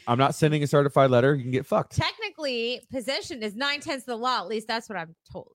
[0.08, 1.36] I'm not sending a certified letter.
[1.36, 1.96] You can get fucked.
[1.96, 5.52] technically possession is nine tenths of the law at least that's what i'm told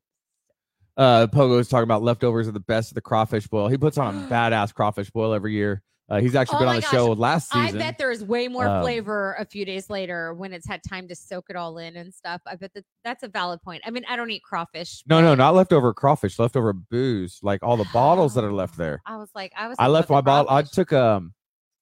[0.97, 3.69] Uh, Pogo's talking about leftovers are the best of the crawfish boil.
[3.69, 5.83] He puts on a badass crawfish boil every year.
[6.09, 7.81] Uh, he's actually Oh been on the gosh, show last season.
[7.81, 10.81] I bet there is way more Um, flavor a few days later when it's had
[10.89, 12.41] time to soak it all in and stuff.
[12.47, 13.83] I bet that that's a valid point.
[13.85, 15.03] I mean, I don't eat crawfish.
[15.09, 19.03] no, no, not leftover crawfish, leftover booze, like all the bottles that are left there.
[19.05, 19.77] I was like, I was.
[19.81, 20.53] I left my the bottle.
[20.53, 21.35] I took um,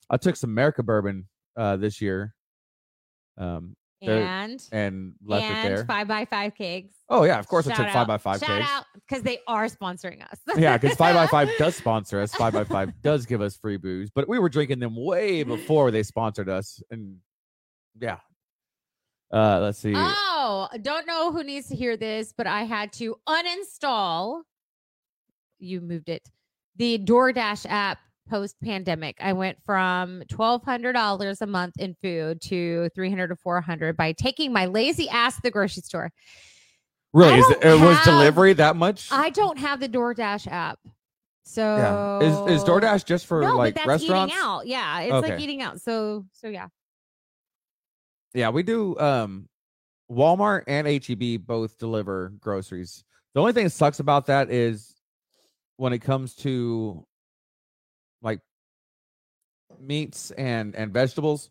[0.08, 2.34] I took some America bourbon uh this year,
[3.36, 5.84] um, the- and and left and it there.
[5.86, 6.94] five by five cakes.
[7.08, 8.70] Oh yeah, of course I Shout took five by five Shout cakes.
[8.70, 10.38] out because they are sponsoring us.
[10.56, 12.34] yeah, because five by five does sponsor us.
[12.34, 15.90] Five by five does give us free booze, but we were drinking them way before
[15.90, 17.16] they sponsored us, and
[18.00, 18.18] yeah.
[19.32, 19.92] Uh, let's see.
[19.96, 24.42] Oh, don't know who needs to hear this, but I had to uninstall.
[25.58, 26.28] You moved it.
[26.76, 27.98] The DoorDash app
[28.28, 29.16] post pandemic.
[29.20, 33.60] I went from twelve hundred dollars a month in food to three hundred to four
[33.60, 36.10] hundred by taking my lazy ass to the grocery store.
[37.12, 37.38] Really?
[37.38, 39.12] Is, it was delivery that much?
[39.12, 40.80] I don't have the DoorDash app.
[41.44, 42.48] So yeah.
[42.50, 44.32] Is is DoorDash just for no, like but that's restaurants?
[44.32, 44.66] eating out.
[44.66, 45.80] Yeah, it's like eating out.
[45.80, 46.68] So so yeah.
[48.32, 48.98] Yeah, we do.
[48.98, 49.48] Um,
[50.10, 53.04] Walmart and HEB both deliver groceries.
[53.34, 54.94] The only thing that sucks about that is
[55.76, 57.06] when it comes to
[58.24, 58.40] like
[59.78, 61.50] meats and and vegetables.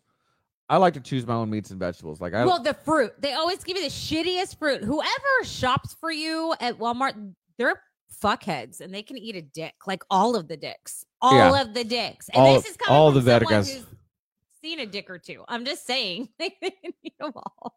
[0.68, 2.20] I like to choose my own meats and vegetables.
[2.20, 3.12] Like I well, the fruit.
[3.20, 4.82] They always give you the shittiest fruit.
[4.82, 7.80] Whoever shops for you at Walmart, they're
[8.22, 11.60] fuckheads and they can eat a dick, like all of the dicks, all Yeah.
[11.62, 12.28] of the dicks.
[12.30, 13.84] And All- this is coming all from the someone who's
[14.62, 15.44] seen a dick or two.
[15.48, 17.76] I'm just saying, they need them all.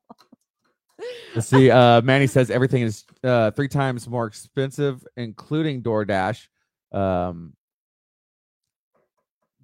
[1.36, 1.70] Let's see.
[1.70, 6.48] Uh, Manny says everything is uh, three times more expensive, including DoorDash.
[6.92, 7.54] Um,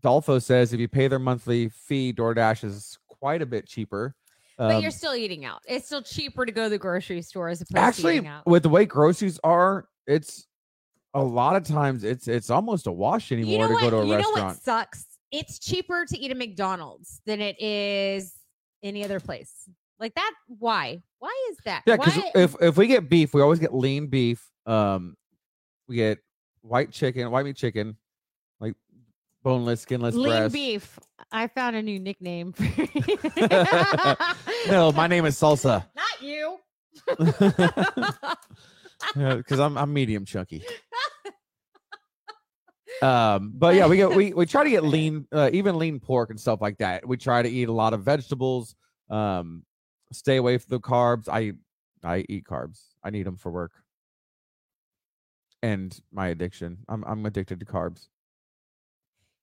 [0.04, 4.16] Dolfo says if you pay their monthly fee, DoorDash is quite a bit cheaper.
[4.58, 5.62] but Um, you're still eating out.
[5.68, 8.46] It's still cheaper to go to the grocery store as opposed to actually, eating out.
[8.46, 10.46] with the way groceries are, it's
[11.14, 13.82] a lot of times it's it's almost a wash anymore you know to what?
[13.82, 14.46] go to a you know restaurant.
[14.48, 15.06] what sucks?
[15.32, 18.34] It's cheaper to eat at McDonald's than it is
[18.84, 19.70] any other place.
[20.00, 20.32] Like that.
[20.48, 21.02] Why?
[21.20, 21.84] Why is that?
[21.86, 24.44] Yeah, because if if we get beef, we always get lean beef.
[24.66, 25.16] Um,
[25.88, 26.18] we get
[26.62, 27.96] white chicken, white meat chicken,
[29.44, 30.54] boneless, skinless lean breast.
[30.54, 31.00] beef.
[31.32, 32.54] I found a new nickname
[34.68, 35.86] No, my name is Salsa.
[35.96, 36.60] Not you.
[39.16, 40.64] because I'm I'm medium chunky.
[43.02, 46.30] Um, but yeah, we get we we try to get lean, uh, even lean pork
[46.30, 47.06] and stuff like that.
[47.06, 48.76] We try to eat a lot of vegetables.
[49.10, 49.64] Um,
[50.14, 51.28] stay away from the carbs.
[51.28, 51.54] I
[52.04, 52.80] I eat carbs.
[53.04, 53.72] I need them for work.
[55.62, 56.78] And my addiction.
[56.88, 58.08] I'm I'm addicted to carbs.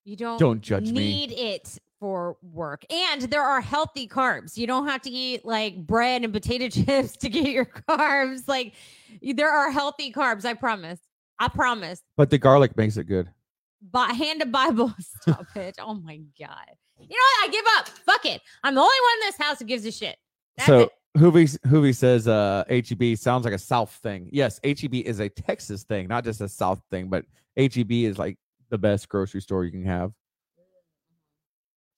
[0.04, 0.92] You don't Don't judge me.
[0.92, 2.84] need it for work.
[2.90, 4.56] And there are healthy carbs.
[4.56, 8.48] You don't have to eat like bread and potato chips to get your carbs.
[8.48, 8.74] Like
[9.22, 10.98] there are healthy carbs, I promise.
[11.38, 12.02] I promise.
[12.16, 13.30] But the garlic makes it good.
[13.92, 14.94] But hand of Bible.
[15.22, 15.76] Stop it.
[15.80, 16.74] Oh my God.
[16.98, 17.48] You know what?
[17.48, 17.88] I give up.
[17.88, 18.42] Fuck it.
[18.62, 20.16] I'm the only one in this house who gives a shit.
[20.56, 20.90] That's so it.
[21.16, 24.28] Hoovy Hoovy says uh HEB sounds like a South thing.
[24.32, 27.24] Yes, HEB is a Texas thing, not just a South thing, but
[27.56, 28.36] HEB is like
[28.70, 30.12] the best grocery store you can have.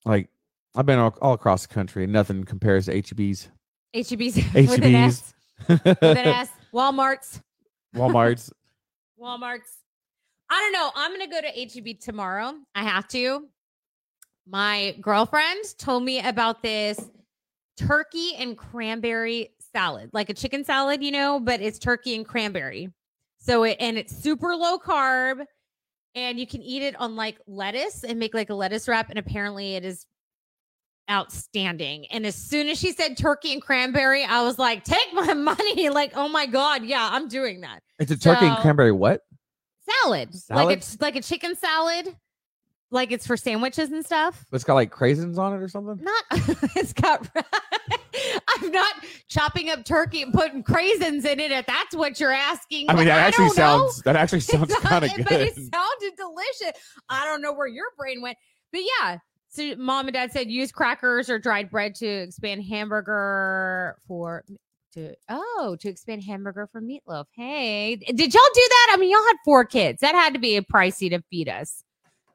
[0.05, 0.29] Like
[0.75, 3.49] I've been all, all across the country and nothing compares to HEB's.
[3.95, 5.35] HEB's with an S.
[5.69, 6.49] With an S.
[6.73, 7.41] Walmart's.
[7.95, 8.53] Walmart's.
[9.23, 9.79] Walmart's.
[10.51, 10.91] I don't know.
[10.97, 12.55] I'm gonna go to HEB tomorrow.
[12.75, 13.47] I have to.
[14.47, 17.11] My girlfriend told me about this
[17.77, 22.91] turkey and cranberry salad, like a chicken salad, you know, but it's turkey and cranberry.
[23.39, 25.45] So it and it's super low carb,
[26.15, 29.11] and you can eat it on like lettuce and make like a lettuce wrap.
[29.11, 30.07] And apparently, it is
[31.11, 32.07] outstanding.
[32.07, 35.89] And as soon as she said turkey and cranberry, I was like, "Take my money!"
[35.91, 39.23] Like, oh my god, yeah, I'm doing that It's a turkey and cranberry what?
[40.03, 40.65] salad, Salad?
[40.67, 42.17] like it's like a chicken salad,
[42.93, 44.45] like it's for sandwiches and stuff.
[44.53, 45.99] It's got like craisins on it or something?
[46.05, 46.25] Not,
[46.77, 47.29] it's got.
[48.49, 48.95] I'm not
[49.29, 51.51] chopping up turkey and putting craisins in it.
[51.51, 53.79] If that's what you're asking, I mean that actually don't know.
[53.79, 55.25] sounds that actually sounds kind of good.
[55.25, 56.81] But it sounded delicious.
[57.09, 58.37] I don't know where your brain went,
[58.71, 59.19] but yeah.
[59.49, 64.45] So mom and dad said use crackers or dried bread to expand hamburger for
[64.95, 67.25] to oh to expand hamburger for meatloaf.
[67.33, 68.91] Hey, did y'all do that?
[68.93, 70.01] I mean, y'all had four kids.
[70.01, 71.83] That had to be pricey to feed us.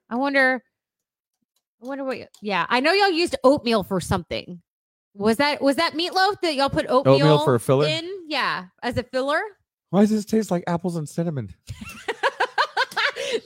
[0.10, 0.64] I wonder.
[1.84, 2.18] I wonder what.
[2.18, 4.62] y- Yeah, I know y'all used oatmeal for something.
[5.14, 7.88] Was that was that meatloaf that y'all put oatmeal, Oatmeal for a filler?
[7.88, 8.08] in?
[8.28, 9.40] Yeah, as a filler.
[9.90, 11.54] Why does this taste like apples and cinnamon?
[12.08, 13.40] Not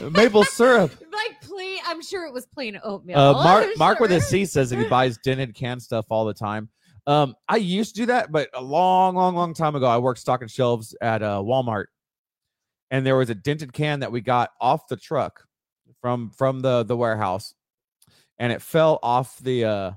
[0.00, 0.92] that Maple syrup.
[1.12, 1.78] like plain.
[1.86, 3.18] I'm sure it was plain oatmeal.
[3.18, 6.34] Uh, Mark Mark with a C says that he buys dented canned stuff all the
[6.34, 6.68] time.
[7.06, 10.20] Um, I used to do that, but a long, long, long time ago, I worked
[10.20, 11.86] stocking shelves at uh, Walmart,
[12.90, 15.44] and there was a dented can that we got off the truck
[16.00, 17.54] from from the the warehouse,
[18.38, 19.90] and it fell off the uh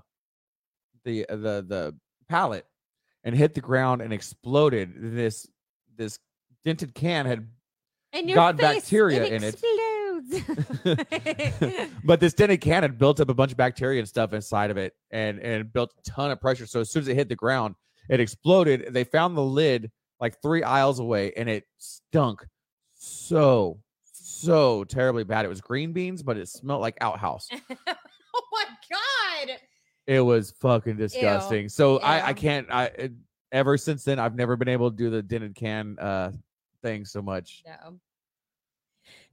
[1.04, 1.96] the uh, the the
[2.30, 2.66] pallet
[3.24, 4.94] and hit the ground and exploded.
[4.96, 5.48] This
[5.96, 6.20] this
[6.66, 7.48] dented can had
[8.14, 9.54] And your got bacteria in it.
[9.56, 9.92] explodes.
[12.04, 14.78] but this dented can had built up a bunch of bacteria and stuff inside of
[14.78, 17.36] it and and built a ton of pressure so as soon as it hit the
[17.36, 17.76] ground
[18.08, 22.46] it exploded they found the lid like three aisles away and it stunk
[22.94, 23.80] so
[24.42, 25.46] so terribly bad.
[25.46, 27.48] It was green beans but it smelled like outhouse.
[28.34, 29.58] Oh my god!
[30.08, 31.68] it was fucking disgusting.
[31.68, 33.12] So i i can't i it,
[33.52, 36.32] ever since then i've never been able to do the dented can uh
[36.82, 37.64] thing so much.
[37.66, 38.00] No.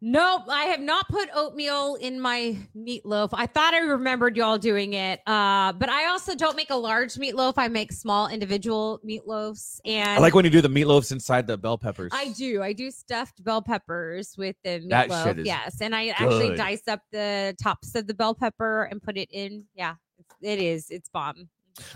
[0.01, 3.31] Nope, I have not put oatmeal in my meatloaf.
[3.33, 7.15] I thought I remembered y'all doing it, uh, but I also don't make a large
[7.15, 7.55] meatloaf.
[7.57, 11.59] I make small individual meatloafs, and I like when you do the meatloafs inside the
[11.59, 12.13] bell peppers.
[12.15, 12.63] I do.
[12.63, 15.25] I do stuffed bell peppers with the That meatloaf.
[15.25, 19.03] shit is yes, and I actually dice up the tops of the bell pepper and
[19.03, 19.65] put it in.
[19.75, 20.93] Yeah, it's, it is.
[21.13, 21.49] Bomb.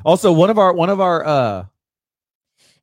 [0.04, 1.64] Also, one of our one of our uh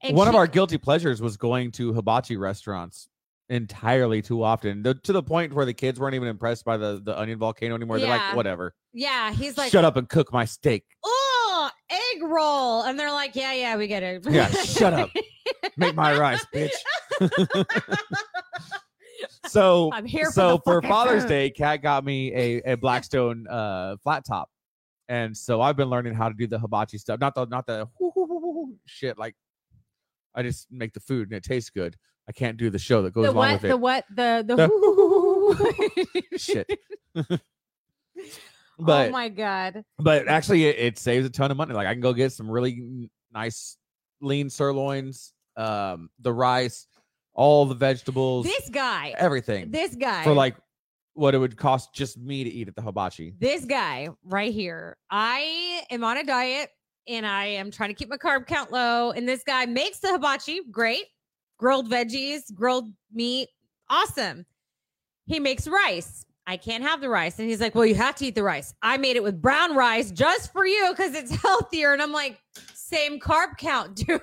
[0.02, 3.10] And one of our guilty pleasures was going to hibachi restaurants
[3.50, 7.02] entirely too often, the, to the point where the kids weren't even impressed by the
[7.04, 8.00] the onion volcano anymore.
[8.00, 10.86] They're like, whatever, yeah, he's like, shut up and cook my steak.
[11.04, 14.26] oh, egg roll, and they're like, yeah, yeah, we get it.
[14.30, 15.10] Yeah, shut up.
[15.78, 16.72] Make my rice, bitch.
[19.48, 20.32] So I'm here.
[20.32, 21.30] So the for Father's food.
[21.30, 24.50] Day, Kat got me a, a Blackstone uh flat top.
[25.08, 27.20] And so I've been learning how to do the hibachi stuff.
[27.20, 27.88] Not the not the
[28.86, 29.36] shit like
[30.36, 31.96] I just make the food and it tastes good.
[32.30, 33.62] I can't do the show that goes the along what?
[33.64, 34.06] with The what?
[34.16, 34.56] The the.
[36.32, 36.70] The- Shit.
[38.80, 39.84] but oh my god!
[39.98, 41.74] but actually it, it saves a ton of money.
[41.74, 43.78] Like I can go get some really nice
[44.22, 46.88] lean sirloins, um, the rice,
[47.34, 49.14] all the vegetables, This guy.
[49.18, 50.24] everything This guy.
[50.24, 50.56] for like
[51.14, 53.34] what it would cost just me to eat at the hibachi.
[53.40, 54.98] this guy right here.
[55.10, 56.70] I am on a diet
[57.08, 59.12] and I am trying to keep my carb count low.
[59.12, 61.06] And this guy makes the hibachi great,
[61.60, 63.50] grilled veggies, grilled meat,
[63.90, 64.46] awesome.
[65.28, 66.26] He makes rice.
[66.48, 67.38] I can't have the rice.
[67.38, 68.74] And he's like, Well, you have to eat the rice.
[68.82, 71.94] I made it with brown rice just for you because it's healthier.
[71.94, 72.40] And I'm like,
[72.74, 74.20] Same carb count, dude.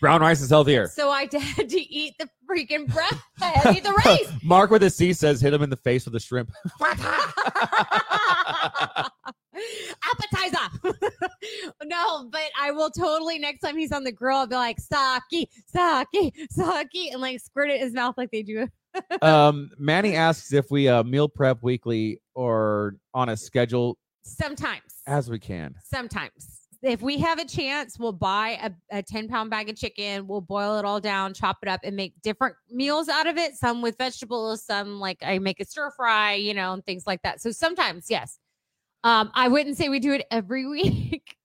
[0.00, 0.88] Brown rice is healthier.
[0.88, 3.12] so I had to eat the freaking bread,
[3.76, 4.32] eat the rice.
[4.42, 6.50] Mark with a C says hit him in the face with a shrimp.
[10.02, 10.98] Appetizer.
[11.84, 15.50] no, but I will totally next time he's on the grill, I'll be like, sake,
[15.66, 18.68] sake, sake, and like squirt it in his mouth like they do.
[19.22, 25.02] um, Manny asks if we uh, meal prep weekly or on a schedule Sometimes.
[25.06, 25.74] as we can.
[25.84, 26.62] Sometimes.
[26.82, 30.42] If we have a chance, we'll buy a, a 10 pound bag of chicken, we'll
[30.42, 33.54] boil it all down, chop it up, and make different meals out of it.
[33.56, 37.22] Some with vegetables, some like I make a stir fry, you know, and things like
[37.22, 37.40] that.
[37.40, 38.38] So sometimes, yes.
[39.04, 41.36] Um, I wouldn't say we do it every week.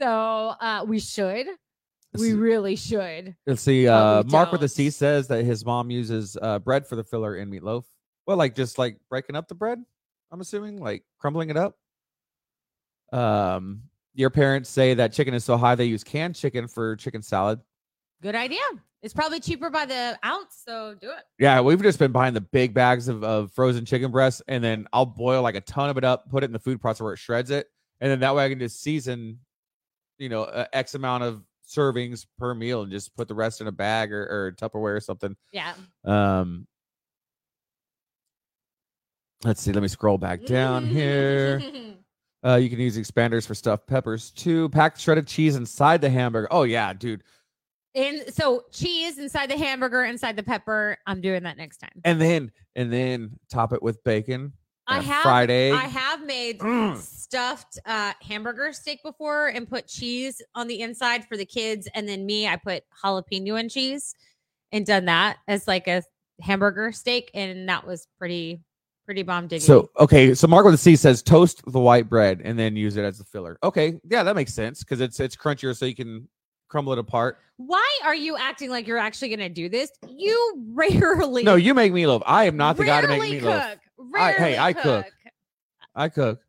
[0.00, 1.46] so uh we should.
[2.18, 3.36] We really should.
[3.46, 3.86] Let's see.
[3.86, 4.94] Uh, Mark with a C don't.
[4.94, 7.84] says that his mom uses uh, bread for the filler in meatloaf.
[8.26, 9.80] Well, like just like breaking up the bread.
[10.32, 11.76] I'm assuming like crumbling it up.
[13.12, 13.82] Um,
[14.14, 17.60] your parents say that chicken is so high they use canned chicken for chicken salad.
[18.22, 18.60] Good idea.
[19.02, 21.24] It's probably cheaper by the ounce, so do it.
[21.38, 24.86] Yeah, we've just been buying the big bags of, of frozen chicken breasts, and then
[24.92, 27.14] I'll boil like a ton of it up, put it in the food processor where
[27.14, 27.68] it shreds it,
[28.00, 29.38] and then that way I can just season,
[30.18, 30.44] you know,
[30.74, 34.22] x amount of servings per meal, and just put the rest in a bag or,
[34.24, 35.34] or Tupperware or something.
[35.50, 35.72] Yeah.
[36.04, 36.66] Um,
[39.44, 39.72] let's see.
[39.72, 41.62] Let me scroll back down here.
[42.42, 44.70] Uh, you can use expanders for stuffed peppers too.
[44.70, 46.48] Pack shredded cheese inside the hamburger.
[46.50, 47.22] Oh yeah, dude.
[47.94, 50.96] And so cheese inside the hamburger, inside the pepper.
[51.06, 52.00] I'm doing that next time.
[52.04, 54.52] And then and then top it with bacon.
[54.86, 55.74] I have fried egg.
[55.74, 56.96] I have made Mm.
[56.96, 61.88] stuffed uh hamburger steak before and put cheese on the inside for the kids.
[61.94, 64.14] And then me, I put jalapeno and cheese
[64.72, 66.02] and done that as like a
[66.40, 67.30] hamburger steak.
[67.34, 68.62] And that was pretty,
[69.04, 69.66] pretty bomb diggity.
[69.66, 72.96] So okay, so Mark with the C says toast the white bread and then use
[72.96, 73.58] it as the filler.
[73.62, 76.28] Okay, yeah, that makes sense because it's it's crunchier, so you can
[76.70, 77.36] crumble it apart.
[77.58, 79.90] why are you acting like you're actually gonna do this?
[80.08, 82.22] You rarely No, you make meatloaf.
[82.24, 83.70] I am not the guy to make rarely meatloaf.
[83.72, 84.06] Cook.
[84.16, 85.04] I- hey, I cook.
[85.94, 86.40] I cook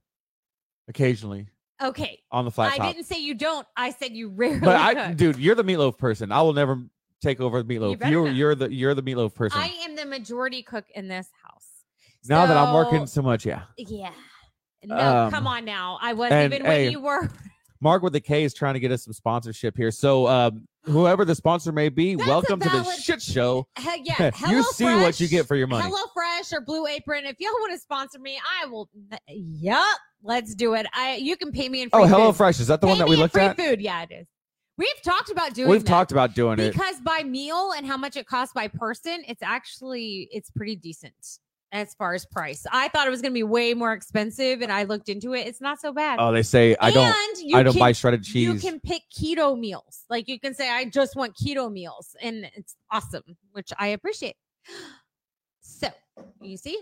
[0.88, 1.48] occasionally
[1.82, 2.20] Okay.
[2.32, 2.94] on the flat I top.
[2.94, 3.66] didn't say you don't.
[3.76, 5.18] I said you rarely But I, cook.
[5.18, 6.32] dude, you're the meatloaf person.
[6.32, 6.82] I will never
[7.22, 8.10] take over the meatloaf.
[8.10, 9.60] You are you're the you're the meatloaf person.
[9.60, 11.66] I am the majority cook in this house.
[12.30, 13.64] now that I'm working So- so much, yeah.
[13.78, 14.12] Yeah.
[14.84, 15.98] No, Um, come on now.
[16.02, 17.30] I wasn't and, even when you were.
[17.82, 19.90] Mark with the K is trying to get us some sponsorship here.
[19.90, 23.68] So um, whoever the sponsor may be, That's welcome to the shit show.
[23.80, 25.84] He- yeah, you see what you get for your money.
[25.84, 27.26] Hello Fresh or Blue Apron.
[27.26, 28.88] If y'all want to sponsor me, I will.
[29.28, 30.86] Yup, let's do it.
[30.94, 32.38] I you can pay me in free Oh, Hello food.
[32.38, 33.58] Fresh is that the Pay one that we looked free at?
[33.58, 34.28] Food, yeah, it is.
[34.78, 35.70] We've talked about doing.
[35.70, 36.72] We've talked about doing it.
[36.72, 41.40] because by meal and how much it costs by person, it's actually it's pretty decent
[41.72, 42.66] as far as price.
[42.72, 45.48] I thought it was going to be way more expensive, and I looked into it.
[45.48, 46.20] It's not so bad.
[46.20, 47.14] Oh, they say I don't.
[47.54, 48.48] I don't can, buy shredded cheese.
[48.48, 50.06] You can pick keto meals.
[50.10, 54.36] Like you can say, I just want keto meals, and it's awesome, which I appreciate.
[55.64, 55.88] So
[56.42, 56.78] you see,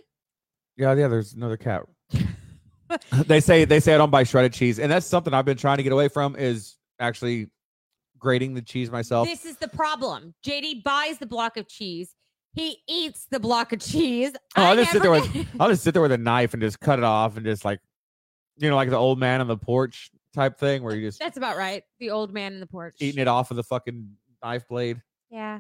[0.75, 1.07] Yeah, yeah.
[1.07, 1.83] There's another cat.
[3.27, 5.77] they say they say I don't buy shredded cheese, and that's something I've been trying
[5.77, 6.35] to get away from.
[6.35, 7.47] Is actually
[8.17, 9.27] grating the cheese myself.
[9.27, 10.33] this is the problem.
[10.45, 12.13] JD buys the block of cheese.
[12.53, 14.33] He eats the block of cheese.
[14.57, 16.61] Oh, I I'll just sit there with- I'll just sit there with a knife and
[16.61, 17.79] just cut it off and just like,
[18.57, 21.37] you know, like the old man on the porch type thing where you just That's
[21.37, 21.83] about right.
[21.99, 22.95] The old man in the porch.
[22.99, 24.09] eating it off of the fucking
[24.43, 25.01] knife blade.
[25.29, 25.59] Yeah.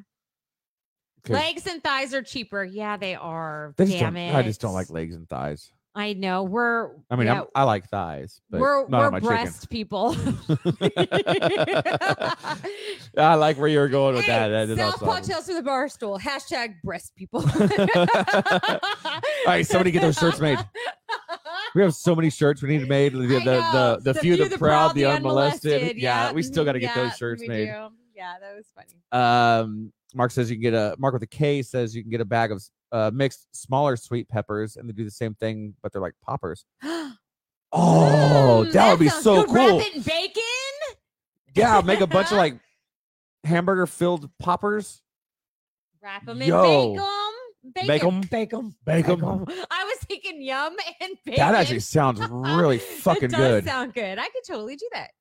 [1.27, 2.63] Legs and thighs are cheaper.
[2.63, 3.73] Yeah, they are.
[3.77, 4.33] they Damn it.
[4.33, 5.71] I just don't like legs and thighs.
[5.95, 6.43] I know.
[6.43, 9.27] We're I mean, yeah, I'm, I like thighs, but we're we're my chicken.
[9.27, 10.15] breast people.
[13.17, 14.67] I like where you were going with Hey, that.
[14.67, 15.21] That Southpaw.
[15.21, 16.19] Tales to the bar stool.
[16.19, 17.41] Hashtag breast people.
[17.41, 17.49] All
[19.47, 20.59] right, somebody get those shirts made.
[21.75, 23.13] We have so many shirts we need made.
[23.13, 23.97] The, the, know.
[24.01, 25.97] the, the, few, the, proud, the unmolested.
[25.97, 27.65] Yeah, we still got to get yeah, those shirts made.
[27.65, 27.89] do.
[28.15, 28.95] Yeah, that was funny.
[29.11, 32.21] Um, Mark says you can get a Mark with a K says you can get
[32.21, 35.91] a bag of uh, mixed smaller sweet peppers, and they do the same thing, but
[35.91, 36.65] they're like poppers.
[37.71, 39.53] Oh, Mm, that would be so good.
[39.53, 39.79] Wrap cool.
[39.79, 40.41] it in bacon.
[41.53, 42.55] Yeah, make a bunch of like
[43.43, 45.01] hamburger filled poppers.
[46.01, 46.93] Wrap them in Yo.
[46.93, 47.05] bacon.
[47.87, 48.21] Bake 'em.
[48.21, 48.75] Bake 'em.
[48.85, 49.23] Bake Bake 'em.
[49.23, 49.45] 'em.
[49.69, 51.37] I was thinking yum and bacon.
[51.45, 53.65] That actually sounds really fucking it does good.
[53.65, 54.17] sound good.
[54.17, 55.11] I could totally do that.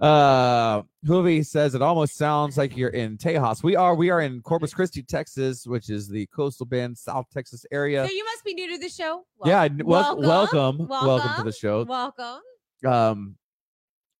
[0.00, 3.62] Uh, Hoovy says it almost sounds like you're in Tejas.
[3.62, 3.94] We are.
[3.94, 8.06] We are in Corpus Christi, Texas, which is the coastal bend, South Texas area.
[8.06, 9.24] So you must be new to the show.
[9.44, 11.84] yeah, Wel- n- wel- welcome, welcome, to the show.
[11.84, 12.40] Welcome.
[12.86, 13.36] Um,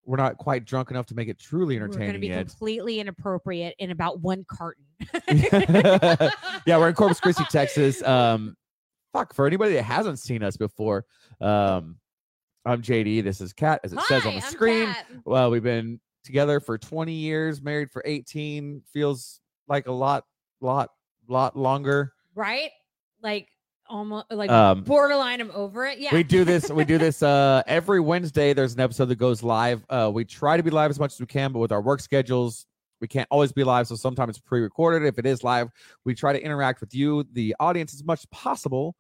[0.05, 2.47] we're not quite drunk enough to make it truly We're going to entertaining be yet.
[2.49, 4.85] completely inappropriate in about one carton.
[5.31, 8.03] yeah, we're in Corpus Christi, Texas.
[8.03, 8.57] Um,
[9.13, 11.05] fuck for anybody that hasn't seen us before.
[11.41, 11.97] Um,
[12.69, 13.25] I'm JD.
[13.25, 14.87] This is Kat, as it says on the I'm screen.
[14.87, 15.07] Kat.
[15.25, 18.83] Well, we've been together for 20 years, married for 18.
[18.93, 20.25] Feels like a lot,
[20.61, 20.91] lot,
[21.29, 22.13] lot longer.
[22.35, 22.71] Right?
[23.23, 23.49] Like
[23.89, 25.41] almost like Um, borderline.
[25.41, 25.99] I'm over it.
[25.99, 26.13] Yeah.
[26.13, 26.71] We do this.
[26.71, 28.53] We do this uh, every Wednesday.
[28.53, 29.83] There's an episode that goes live.
[29.89, 32.01] Uh, we try to be live as much as we can, but with our work
[32.01, 32.67] schedules,
[33.01, 33.87] we can't always be live.
[33.87, 35.07] So sometimes it's pre-recorded.
[35.07, 35.71] If it is live,
[36.05, 38.95] we try to interact with you, the audience, as much as possible.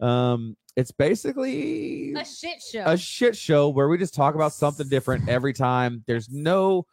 [0.00, 2.84] Um, it's basically a shit show.
[2.86, 6.04] a shit show where we just talk about something different every time.
[6.06, 6.86] There's no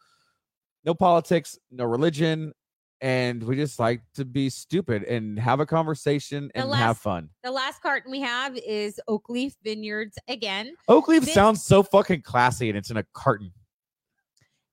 [0.84, 2.52] no politics, no religion,
[3.00, 7.28] and we just like to be stupid and have a conversation and have fun.
[7.44, 10.74] the last carton we have is Oakleaf Vineyards again.
[10.88, 13.52] Oak Leaf This- sounds so fucking classy and it's in a carton.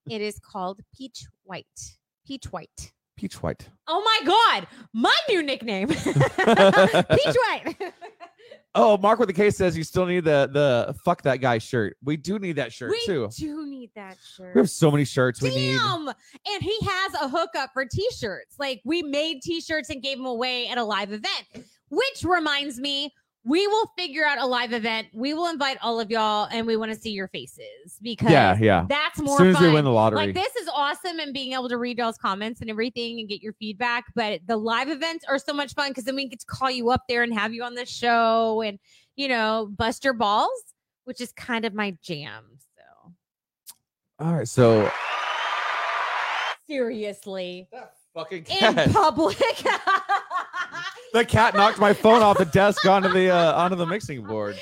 [0.09, 1.65] It is called Peach White.
[2.27, 2.91] Peach White.
[3.17, 3.69] Peach white.
[3.87, 5.87] Oh my god, my new nickname.
[5.87, 6.05] Peach
[6.45, 7.75] White.
[8.77, 11.95] Oh, Mark with the case says you still need the the fuck that guy shirt.
[12.03, 13.21] We do need that shirt too.
[13.23, 13.45] we too.
[13.45, 14.53] do need that shirt.
[14.53, 15.77] We have so many shirts we need.
[15.77, 16.09] Damn.
[16.09, 18.55] And he has a hookup for t-shirts.
[18.59, 21.45] Like we made t-shirts and gave them away at a live event.
[21.89, 23.13] Which reminds me,
[23.47, 25.07] we will figure out a live event.
[25.13, 28.57] We will invite all of y'all and we want to see your faces because Yeah,
[28.59, 28.85] yeah.
[28.89, 29.35] that's more.
[29.35, 29.67] As more soon as fun.
[29.67, 30.17] we win the lottery.
[30.17, 33.43] Like this is awesome and being able to read y'all's comments and everything and get
[33.43, 34.05] your feedback.
[34.15, 36.89] But the live events are so much fun because then we get to call you
[36.89, 38.79] up there and have you on the show and
[39.15, 40.49] you know bust your balls,
[41.03, 42.43] which is kind of my jam.
[42.75, 43.13] So
[44.25, 44.91] All right, so
[46.67, 47.67] seriously,
[48.15, 48.87] fucking cat.
[48.87, 49.37] in public.
[51.13, 54.57] the cat knocked my phone off the desk onto the uh, onto the mixing board.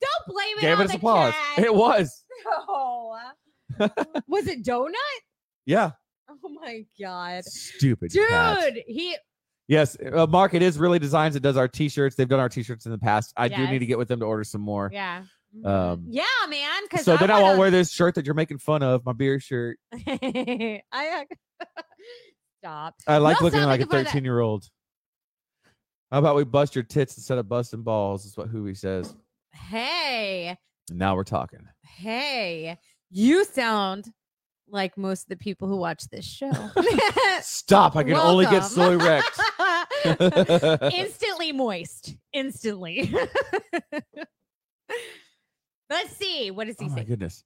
[0.00, 1.34] Don't blame it Gave on it the applause.
[1.54, 1.64] cat.
[1.66, 2.24] It was.
[2.44, 3.16] No.
[4.28, 4.92] Was it Donut?
[5.66, 5.92] Yeah.
[6.28, 7.44] Oh my god.
[7.44, 8.74] Stupid cat.
[8.74, 9.16] Dude, he
[9.68, 10.54] Yes, uh, Mark.
[10.54, 11.36] It is really designs.
[11.36, 12.16] It does our t-shirts.
[12.16, 13.32] They've done our t-shirts in the past.
[13.36, 14.90] I do need to get with them to order some more.
[14.92, 15.22] yeah.
[15.56, 15.66] Mhm.
[15.66, 16.82] Um, yeah, man.
[17.02, 19.78] So then I won't wear this shirt that you're making fun of, my beer shirt.
[19.94, 21.26] I
[22.62, 22.94] stop.
[23.06, 24.10] I like Y'all looking like a making fun of that.
[24.12, 24.68] 13 year old.
[26.10, 28.24] How about we bust your tits instead of busting balls?
[28.24, 29.14] Is what Huey says.
[29.52, 30.56] Hey,
[30.90, 31.60] Now we're talking.
[31.82, 32.78] hey,
[33.10, 34.12] you sound
[34.68, 36.50] like most of the people who watch this show.
[37.40, 37.96] Stop!
[37.96, 39.22] I can only get soy Welcome.
[40.04, 40.82] wrecked.
[40.94, 42.16] Instantly moist.
[42.32, 43.12] Instantly.
[45.90, 46.50] Let's see.
[46.50, 47.04] What does he oh my say?
[47.04, 47.44] goodness!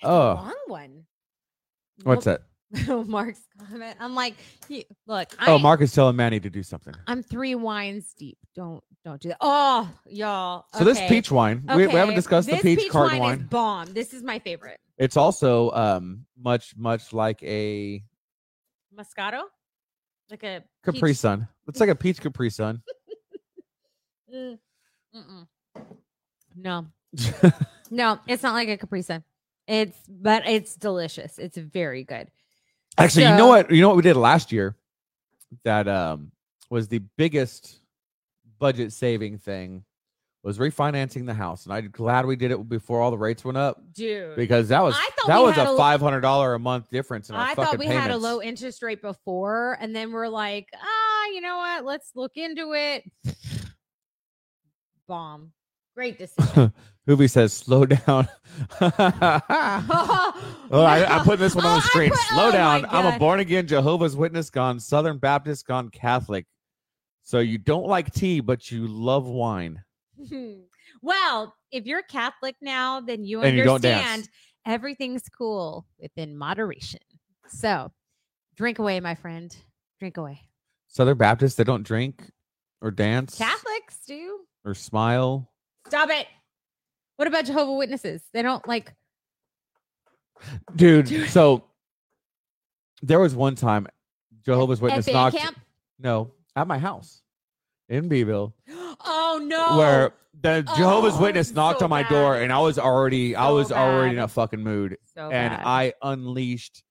[0.00, 0.34] It's a Oh.
[0.34, 1.04] long one.
[2.04, 2.42] What's that?
[3.06, 3.96] Mark's comment.
[4.00, 4.34] I'm like,
[4.68, 5.28] you- look.
[5.38, 6.94] I, Oh, Mark is telling Manny to do something.
[7.06, 8.38] I'm three wines deep.
[8.54, 9.38] Don't don't do that.
[9.40, 10.66] Oh, y'all.
[10.74, 13.40] So this peach wine, we, we haven't discussed this the peach, carton wine.
[13.40, 13.92] Is bomb.
[13.94, 14.78] This is my favorite.
[14.98, 18.02] It's also um much much like a
[18.94, 19.42] Moscato,
[20.30, 21.48] like a Capri peach- Sun.
[21.68, 22.82] It's like a peach Capri Sun.
[24.34, 25.46] Mm-mm.
[26.56, 26.86] No,
[27.90, 29.22] no, it's not like a Capri Sun.
[29.66, 31.38] It's but it's delicious.
[31.38, 32.28] It's very good.
[32.98, 33.70] Actually, you know what?
[33.70, 34.76] You know what we did last year
[35.64, 36.32] that um
[36.70, 37.78] was the biggest
[38.58, 39.84] budget saving thing
[40.42, 43.58] was refinancing the house, and I'm glad we did it before all the rates went
[43.58, 44.36] up Dude.
[44.36, 44.96] because that was
[45.26, 47.86] that was a five hundred dollar a month difference in our I fucking thought we
[47.86, 51.84] had a low interest rate before, and then we're like, ah, you know what?
[51.84, 53.04] Let's look into it.
[55.08, 55.52] Bomb.
[55.98, 56.72] Great decision.
[57.08, 58.28] Hoovy says, "Slow down."
[60.70, 62.10] Oh, I, I put this one on Oh, the screen.
[62.10, 62.84] put- Slow oh down.
[62.88, 66.46] I'm a born again Jehovah's Witness gone Southern Baptist gone Catholic.
[67.24, 69.82] So you don't like tea, but you love wine.
[71.02, 73.80] well, if you're Catholic now, then you And understand
[74.22, 74.28] dance.
[74.66, 77.00] everything's cool within moderation.
[77.48, 77.90] So
[78.54, 79.54] drink away, my friend.
[79.98, 80.42] Drink away.
[80.86, 82.22] Southern Baptists, they don't drink
[82.82, 84.40] or dance Catholics do.
[84.64, 85.50] or smile.
[85.88, 86.26] Stop it.
[87.16, 88.22] What about Jehovah Witnesses?
[88.32, 88.92] They don't like
[90.76, 91.64] Dude, so
[93.02, 93.88] there was one time
[94.44, 95.58] Jehovah's Witness knocked camp.
[95.98, 97.22] no at my house
[97.88, 98.54] in Beeville
[99.04, 99.78] Oh no!
[99.78, 103.34] where the oh, Jehovah's Oh, Witness knocked so on my door and I was already
[103.34, 105.66] I was already in a fucking mood so and bad.
[105.66, 106.84] I unleashed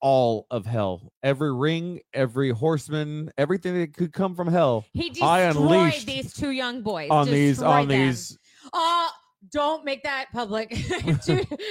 [0.00, 1.12] all of hell.
[1.22, 6.32] Every ring, every horseman, everything that could come from hell he I destroyed unleashed these
[6.32, 7.98] two young boys on these on them.
[8.06, 8.38] these
[8.72, 9.08] Uh
[9.50, 10.68] don't make that public.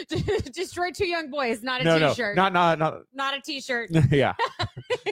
[0.54, 2.36] Destroy two young boys, not a no no t-shirt.
[2.36, 3.92] not not not not a t-shirt.
[4.12, 4.34] yeah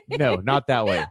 [0.09, 1.05] no not that way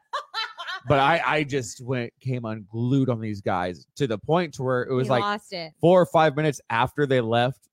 [0.89, 4.83] but I I just went came unglued on these guys to the point to where
[4.83, 5.73] it was He like it.
[5.81, 7.69] four or five minutes after they left,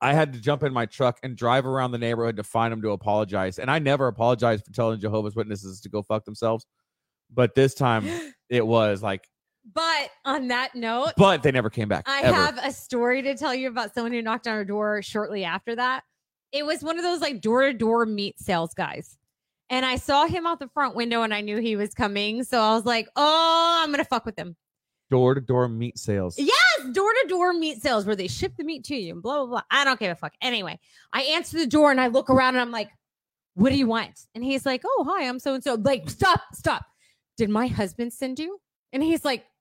[0.00, 2.82] I had to jump in my truck and drive around the neighborhood to find them
[2.82, 3.58] to apologize.
[3.58, 6.66] And I never apologized for telling Jehovah's Witnesses to go fuck themselves.
[7.32, 8.06] But this time
[8.50, 9.26] it was like,
[9.72, 12.04] But on that note, but they never came back.
[12.06, 12.34] I ever.
[12.34, 15.74] have a story to tell you about someone who knocked on our door shortly after
[15.76, 16.02] that.
[16.52, 19.16] It was one of those like door to door meat sales guys.
[19.68, 22.44] And I saw him out the front window and I knew he was coming.
[22.44, 24.56] So I was like, oh, I'm going to fuck with him.
[25.10, 26.38] door to door meat sales.
[26.38, 26.52] Yeah.
[26.92, 29.46] Door to door meat sales where they ship the meat to you and blah, blah,
[29.46, 29.62] blah.
[29.70, 30.34] I don't give a fuck.
[30.40, 30.78] Anyway,
[31.12, 32.90] I answer the door and I look around and I'm like,
[33.54, 34.18] what do you want?
[34.34, 35.74] And he's like, oh, hi, I'm so and so.
[35.74, 36.84] Like, stop, stop.
[37.36, 38.58] Did my husband send you?
[38.92, 39.55] And he's like, "Ex-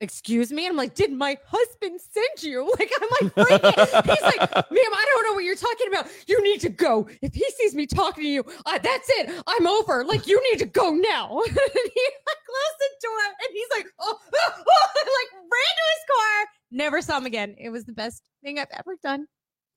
[0.00, 0.66] excuse me?
[0.66, 2.72] I'm like, did my husband send you?
[2.78, 4.04] Like, I'm like, freaking.
[4.04, 6.06] he's like, ma'am, I don't know what you're talking about.
[6.28, 7.08] You need to go.
[7.22, 9.42] If he sees me talking to you, uh, that's it.
[9.48, 10.04] I'm over.
[10.04, 11.40] Like, you need to go now.
[11.46, 15.84] and he like closed the door and he's like, oh, oh, oh, like ran to
[15.92, 16.46] his car.
[16.70, 17.56] Never saw him again.
[17.58, 19.26] It was the best thing I've ever done.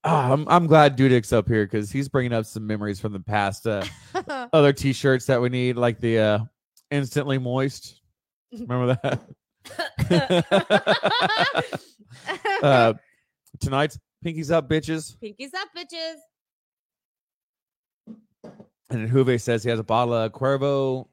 [0.04, 3.20] Ah, I'm, I'm glad Dudek's up here because he's bringing up some memories from the
[3.20, 3.66] past.
[3.66, 3.84] Uh,
[4.54, 6.40] other t shirts that we need, like the uh,
[6.92, 8.02] instantly moist.
[8.52, 9.22] Remember that?
[12.64, 12.94] uh,
[13.60, 15.18] tonight's Pinkies Up, bitches.
[15.18, 16.18] Pinkies up, bitches.
[18.90, 21.08] And then Juve says he has a bottle of Cuervo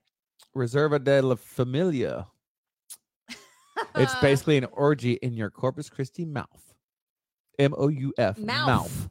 [0.57, 2.27] Reserva de la Familia.
[3.95, 6.75] It's basically an orgy in your Corpus Christi mouth.
[7.61, 8.37] M O U F.
[8.39, 8.67] Mouth.
[8.67, 9.09] Mouth.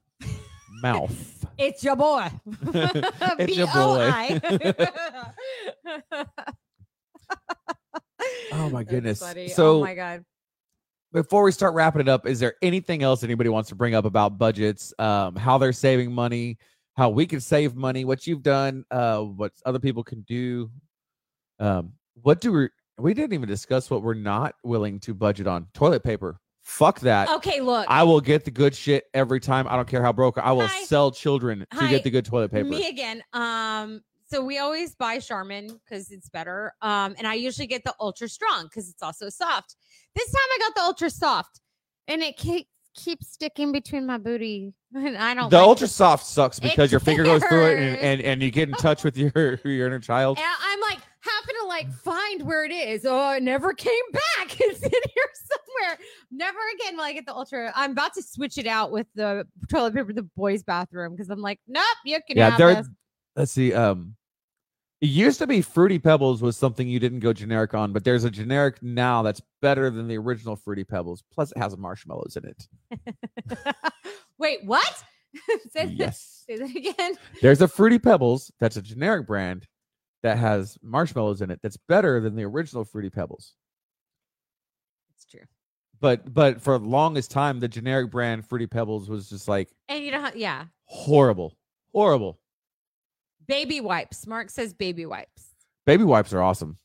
[0.81, 1.45] Mouth.
[1.57, 2.29] It's your boy.
[3.39, 4.11] It's your boy.
[8.51, 9.19] Oh my goodness.
[9.53, 10.23] So oh my god.
[11.11, 14.05] before we start wrapping it up, is there anything else anybody wants to bring up
[14.05, 16.57] about budgets, um, how they're saving money,
[16.95, 20.69] how we can save money, what you've done, uh, what other people can do?
[21.59, 25.67] Um, what do we we didn't even discuss what we're not willing to budget on?
[25.73, 26.39] Toilet paper.
[26.63, 27.29] Fuck that.
[27.29, 27.85] Okay, look.
[27.87, 29.67] I will get the good shit every time.
[29.69, 30.37] I don't care how broke.
[30.37, 30.83] I will Hi.
[30.83, 31.89] sell children to Hi.
[31.89, 32.67] get the good toilet paper.
[32.67, 33.23] Me again.
[33.31, 36.73] Um, so we always buy Charmin because it's better.
[36.81, 39.75] Um, and I usually get the ultra strong because it's also soft.
[40.15, 41.61] This time I got the ultra soft,
[42.07, 45.49] and it keeps keeps sticking between my booty, and I don't.
[45.49, 45.91] The like ultra it.
[45.91, 49.03] soft sucks because your finger goes through it and, and, and you get in touch
[49.03, 49.31] with your,
[49.63, 50.37] your inner child.
[50.39, 53.05] And I'm like having to like find where it is.
[53.05, 54.21] Oh, it never came back.
[54.59, 55.99] It's in here somewhere.
[56.31, 57.71] Never again will I get the ultra.
[57.75, 61.41] I'm about to switch it out with the toilet paper, the boys' bathroom, because I'm
[61.41, 62.75] like, nope, you can Yeah, have there.
[62.75, 62.87] this.
[63.37, 63.71] Let's see.
[63.73, 64.15] Um,
[64.99, 68.23] it used to be Fruity Pebbles was something you didn't go generic on, but there's
[68.23, 71.23] a generic now that's better than the original Fruity Pebbles.
[71.31, 73.57] Plus, it has marshmallows in it.
[74.39, 75.03] Wait, what?
[75.71, 77.13] say, that- yes, say that again.
[77.43, 79.67] there's a Fruity Pebbles that's a generic brand
[80.23, 81.59] that has marshmallows in it.
[81.61, 83.53] That's better than the original Fruity Pebbles.
[85.15, 85.41] It's true.
[85.99, 90.03] But but for the longest time, the generic brand Fruity Pebbles was just like And
[90.03, 90.65] you know how, yeah.
[90.85, 91.55] horrible,
[91.93, 92.39] horrible.
[93.47, 94.27] Baby wipes.
[94.27, 95.53] Mark says baby wipes.
[95.85, 96.77] Baby wipes are awesome.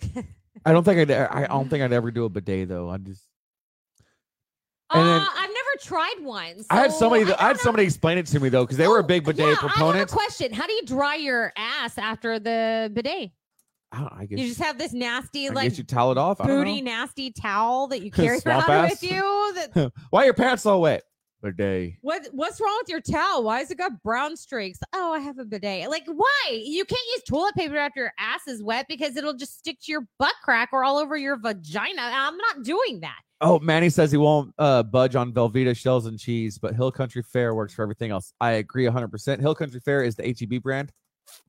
[0.64, 1.10] I don't think I'd.
[1.10, 2.88] I don't think I'd ever do a bidet though.
[2.90, 3.22] I just.
[4.88, 6.64] Uh, then- I've never tried one.
[6.70, 7.24] I had somebody.
[7.24, 7.62] don't I had know.
[7.62, 9.56] somebody explain it to me though, because they were a Oh, big bidet yeah, I
[9.56, 10.10] proponent.
[10.10, 10.52] question.
[10.52, 13.32] How do you dry your ass after the bidet?
[13.92, 16.40] I, I guess You just have this nasty, I like you towel it off.
[16.40, 18.90] I booty, nasty towel that you carry around ass.
[19.02, 19.52] with you.
[19.54, 21.02] That Why are your pants so wet?
[21.52, 21.94] Bidet.
[22.00, 22.28] what?
[22.32, 23.44] What's wrong with your towel?
[23.44, 24.78] Why has it got brown streaks?
[24.92, 25.88] Oh, I have a bidet.
[25.90, 26.62] Like, why?
[26.64, 29.92] You can't use toilet paper after your ass is wet because it'll just stick to
[29.92, 32.02] your butt crack or all over your vagina.
[32.02, 33.20] I'm not doing that.
[33.40, 37.22] Oh, Manny says he won't uh, budge on Velveeta shells and cheese, but Hill Country
[37.22, 38.32] Fare works for everything else.
[38.40, 39.40] I agree 100%.
[39.40, 40.90] Hill Country Fare is the HEB brand.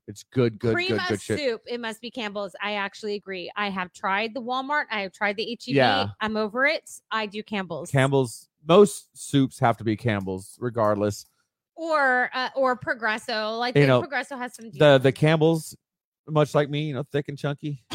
[0.07, 1.39] It's good, good, Cream good, good shit.
[1.39, 1.61] soup.
[1.65, 2.55] It must be Campbell's.
[2.61, 3.51] I actually agree.
[3.55, 4.85] I have tried the Walmart.
[4.91, 5.75] I have tried the HEB.
[5.75, 6.07] Yeah.
[6.19, 6.89] I'm over it.
[7.11, 7.91] I do Campbell's.
[7.91, 11.25] Campbell's, most soups have to be Campbell's, regardless.
[11.75, 13.57] or uh, or Progresso.
[13.57, 14.71] Like You the know, Progresso has some.
[14.71, 15.75] The the Campbell's,
[16.27, 17.83] much like me, you know, thick and chunky.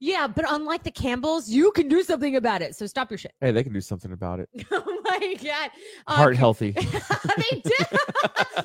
[0.00, 2.74] yeah, but unlike the Campbells, you can do something about it.
[2.74, 3.32] So stop your shit.
[3.40, 4.48] Hey, they can do something about it.
[4.70, 5.70] oh my god,
[6.06, 6.70] Uh, Heart healthy.
[6.72, 7.86] they did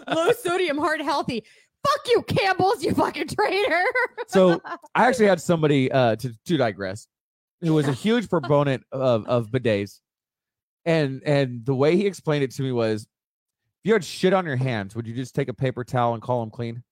[0.07, 1.43] low sodium, heart healthy.
[1.85, 3.83] Fuck you, Campbell's, you fucking traitor.
[4.27, 4.59] So
[4.95, 7.07] I actually had somebody uh to, to digress
[7.61, 9.99] who was a huge proponent of, of bidets.
[10.85, 13.07] And and the way he explained it to me was if
[13.89, 16.41] you had shit on your hands, would you just take a paper towel and call
[16.41, 16.83] them clean?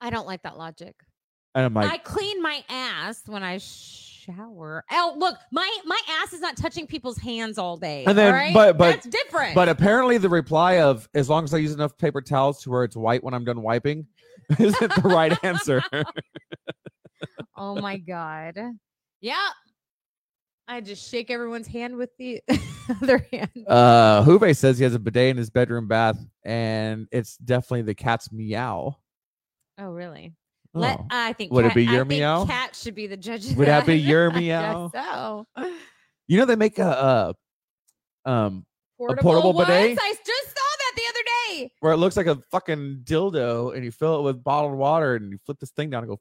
[0.00, 0.94] I don't like that logic.
[1.54, 4.82] And I'm like, I clean my ass when I shower.
[4.90, 8.04] Oh, look, my my ass is not touching people's hands all day.
[8.06, 8.54] And then- right?
[8.54, 9.54] but- but- that's different.
[9.54, 12.84] but apparently the reply of as long as I use enough paper towels to where
[12.84, 14.06] it's white when I'm done wiping
[14.58, 15.82] isn't the right answer.
[17.56, 18.58] oh my god,
[19.22, 19.48] yeah.
[20.68, 22.40] I just shake everyone's hand with the
[23.02, 23.50] other hand.
[23.66, 27.94] uh Huve says he has a bidet in his bedroom bath, and it's definitely the
[27.94, 28.96] cat's meow.
[29.78, 30.34] Oh, really?
[30.74, 31.06] Let Oh.
[31.10, 32.46] I think Would it be your I think meow?
[32.46, 33.50] Cat should be the judge.
[33.50, 34.90] Of Would that be your meow?
[34.94, 35.46] So
[36.28, 37.34] You know they make a,
[38.24, 38.64] a um
[38.96, 39.66] portable, portable ones?
[39.68, 39.98] bidet?
[40.00, 41.24] I just saw that the other
[41.58, 41.72] day.
[41.80, 45.32] where it looks like a fucking dildo and you fill it with bottled water and
[45.32, 46.20] you flip this thing down and go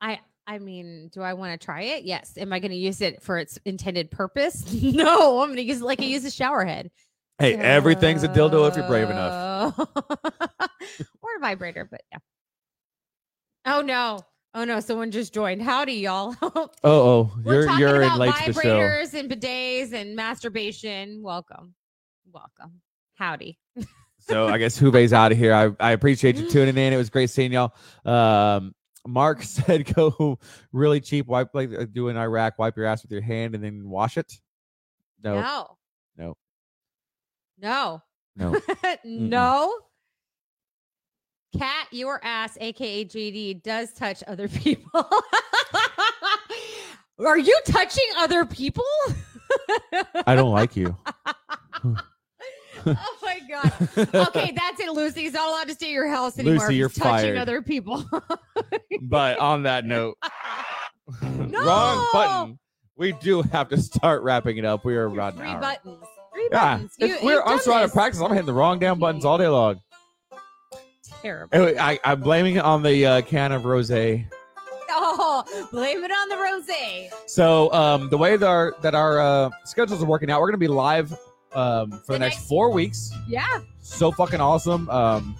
[0.00, 2.04] I I mean, do I want to try it?
[2.04, 2.34] Yes.
[2.36, 4.72] Am I going to use it for its intended purpose?
[4.82, 6.90] no, I'm going to use it like I use a shower head.
[7.38, 12.18] hey everything's a dildo if you're brave enough or a vibrator, but yeah.
[13.66, 14.20] Oh no.
[14.54, 15.60] Oh no, someone just joined.
[15.60, 16.34] Howdy, y'all.
[16.42, 21.22] oh oh you're you're in late to the show vibrators and bidets and masturbation.
[21.22, 21.74] Welcome.
[22.32, 22.80] Welcome.
[23.16, 23.58] Howdy.
[24.18, 27.10] so i guess Huve's out of here I, I appreciate you tuning in it was
[27.10, 27.72] great seeing y'all
[28.04, 28.74] um
[29.06, 30.38] mark said go
[30.72, 33.62] really cheap wipe like uh, do in iraq wipe your ass with your hand and
[33.62, 34.40] then wash it
[35.22, 35.76] no No.
[36.16, 36.36] No.
[37.58, 38.02] No.
[38.36, 38.56] no
[39.04, 39.74] no.
[41.56, 45.08] Cat, your ass, aka JD, does touch other people.
[47.18, 48.84] Are you touching other people?
[50.26, 50.96] i don't like you
[52.86, 53.72] oh my god.
[54.28, 55.22] Okay, that's it, Lucy.
[55.22, 56.60] He's not allowed to stay at your house anymore.
[56.66, 57.02] Lucy, you're touching
[57.34, 57.38] fired.
[57.38, 58.04] other people.
[59.02, 60.16] but on that note
[61.22, 62.58] wrong button
[62.96, 65.60] we do have to start wrapping it up we are about an Three hour.
[65.60, 66.04] buttons.
[66.32, 66.94] Three Yeah, buttons.
[66.98, 68.20] You- we're, I'm so out of practice.
[68.20, 69.80] I'm hitting the wrong damn buttons all day long.
[71.22, 71.54] Terrible.
[71.54, 74.26] Anyway, I, I'm blaming it on the uh, can of rosé.
[74.90, 77.10] Oh, blame it on the rosé.
[77.28, 80.56] So um, the way that our that our uh, schedules are working out, we're gonna
[80.58, 81.14] be live
[81.56, 83.10] um, for the, The next, next- four weeks.
[83.26, 83.44] Yeah.
[83.80, 84.88] So fucking awesome.
[84.90, 85.36] Um,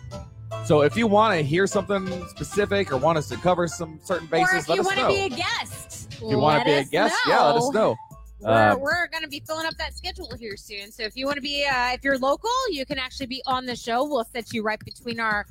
[0.65, 4.27] so if you want to hear something specific or want us to cover some certain
[4.29, 6.73] bases, or if let you want to be a guest, if you want to be
[6.73, 7.95] a guest, yeah, let us know.
[8.41, 10.93] We're, Uh, we're going to be filling up that schedule here soon.
[10.93, 13.67] So if you want to be, uh, if you're local, you can actually be on
[13.67, 14.05] the show.
[14.05, 15.47] We'll set you right between our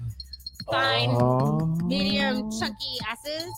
[0.72, 1.66] fine, Oh.
[1.84, 3.54] medium, chunky asses.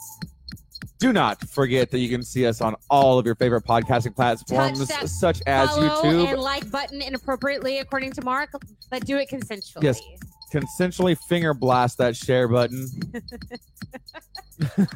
[1.00, 4.88] Do not forget that you can see us on all of your favorite podcasting platforms,
[4.88, 8.50] that such as Follow YouTube, and like button inappropriately, according to Mark,
[8.90, 9.84] but do it consensually.
[9.84, 10.02] Yes.
[10.52, 12.88] consensually finger blast that share button.
[14.78, 14.96] You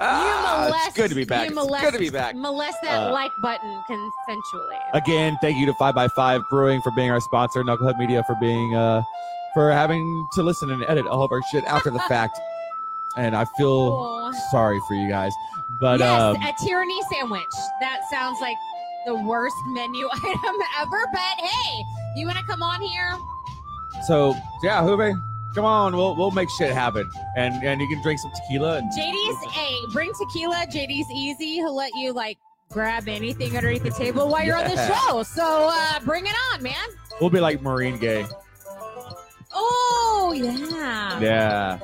[0.00, 1.50] molest, it's good to be back.
[1.50, 2.34] You It's good to be back.
[2.34, 4.78] Molest that Uh, like button consensually.
[4.94, 8.34] Again, thank you to Five by Five Brewing for being our sponsor, Knucklehead Media for
[8.40, 9.02] being uh
[9.52, 12.40] for having to listen and edit all of our shit after the fact.
[13.16, 15.32] And I feel sorry for you guys,
[15.80, 17.42] but yes, um, a tyranny sandwich.
[17.80, 18.56] That sounds like
[19.06, 21.00] the worst menu item ever.
[21.12, 21.82] But hey,
[22.16, 23.16] you want to come on here?
[24.06, 25.14] so yeah, Hube,
[25.54, 28.90] come on, we'll we'll make shit happen, and and you can drink some tequila and
[28.92, 30.66] JD's a bring tequila.
[30.66, 31.54] JD's easy.
[31.54, 32.38] He'll let you like
[32.70, 35.22] grab anything underneath the table while you're on the show.
[35.22, 36.74] So uh bring it on, man.
[37.20, 38.26] we'll be like Marine Gay.
[39.52, 41.20] Oh yeah.
[41.20, 41.78] Yeah.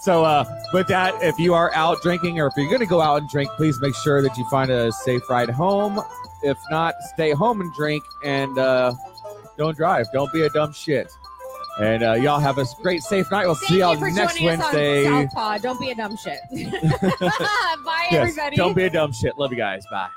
[0.00, 3.20] So uh with that, if you are out drinking or if you're gonna go out
[3.20, 6.00] and drink, please make sure that you find a safe ride home.
[6.42, 8.94] If not, stay home and drink and uh
[9.56, 10.06] don't drive.
[10.12, 11.10] Don't be a dumb shit.
[11.80, 13.46] And uh, y'all have a great, safe night.
[13.46, 15.04] We'll Thank see y'all you for next joining us on Wednesday.
[15.04, 15.58] Southpaw.
[15.58, 16.40] Don't be a dumb shit.
[16.50, 18.56] Bye, Yes, everybody.
[18.56, 19.38] don't be a dumb shit.
[19.38, 19.84] Love you guys.
[19.88, 20.08] Bye.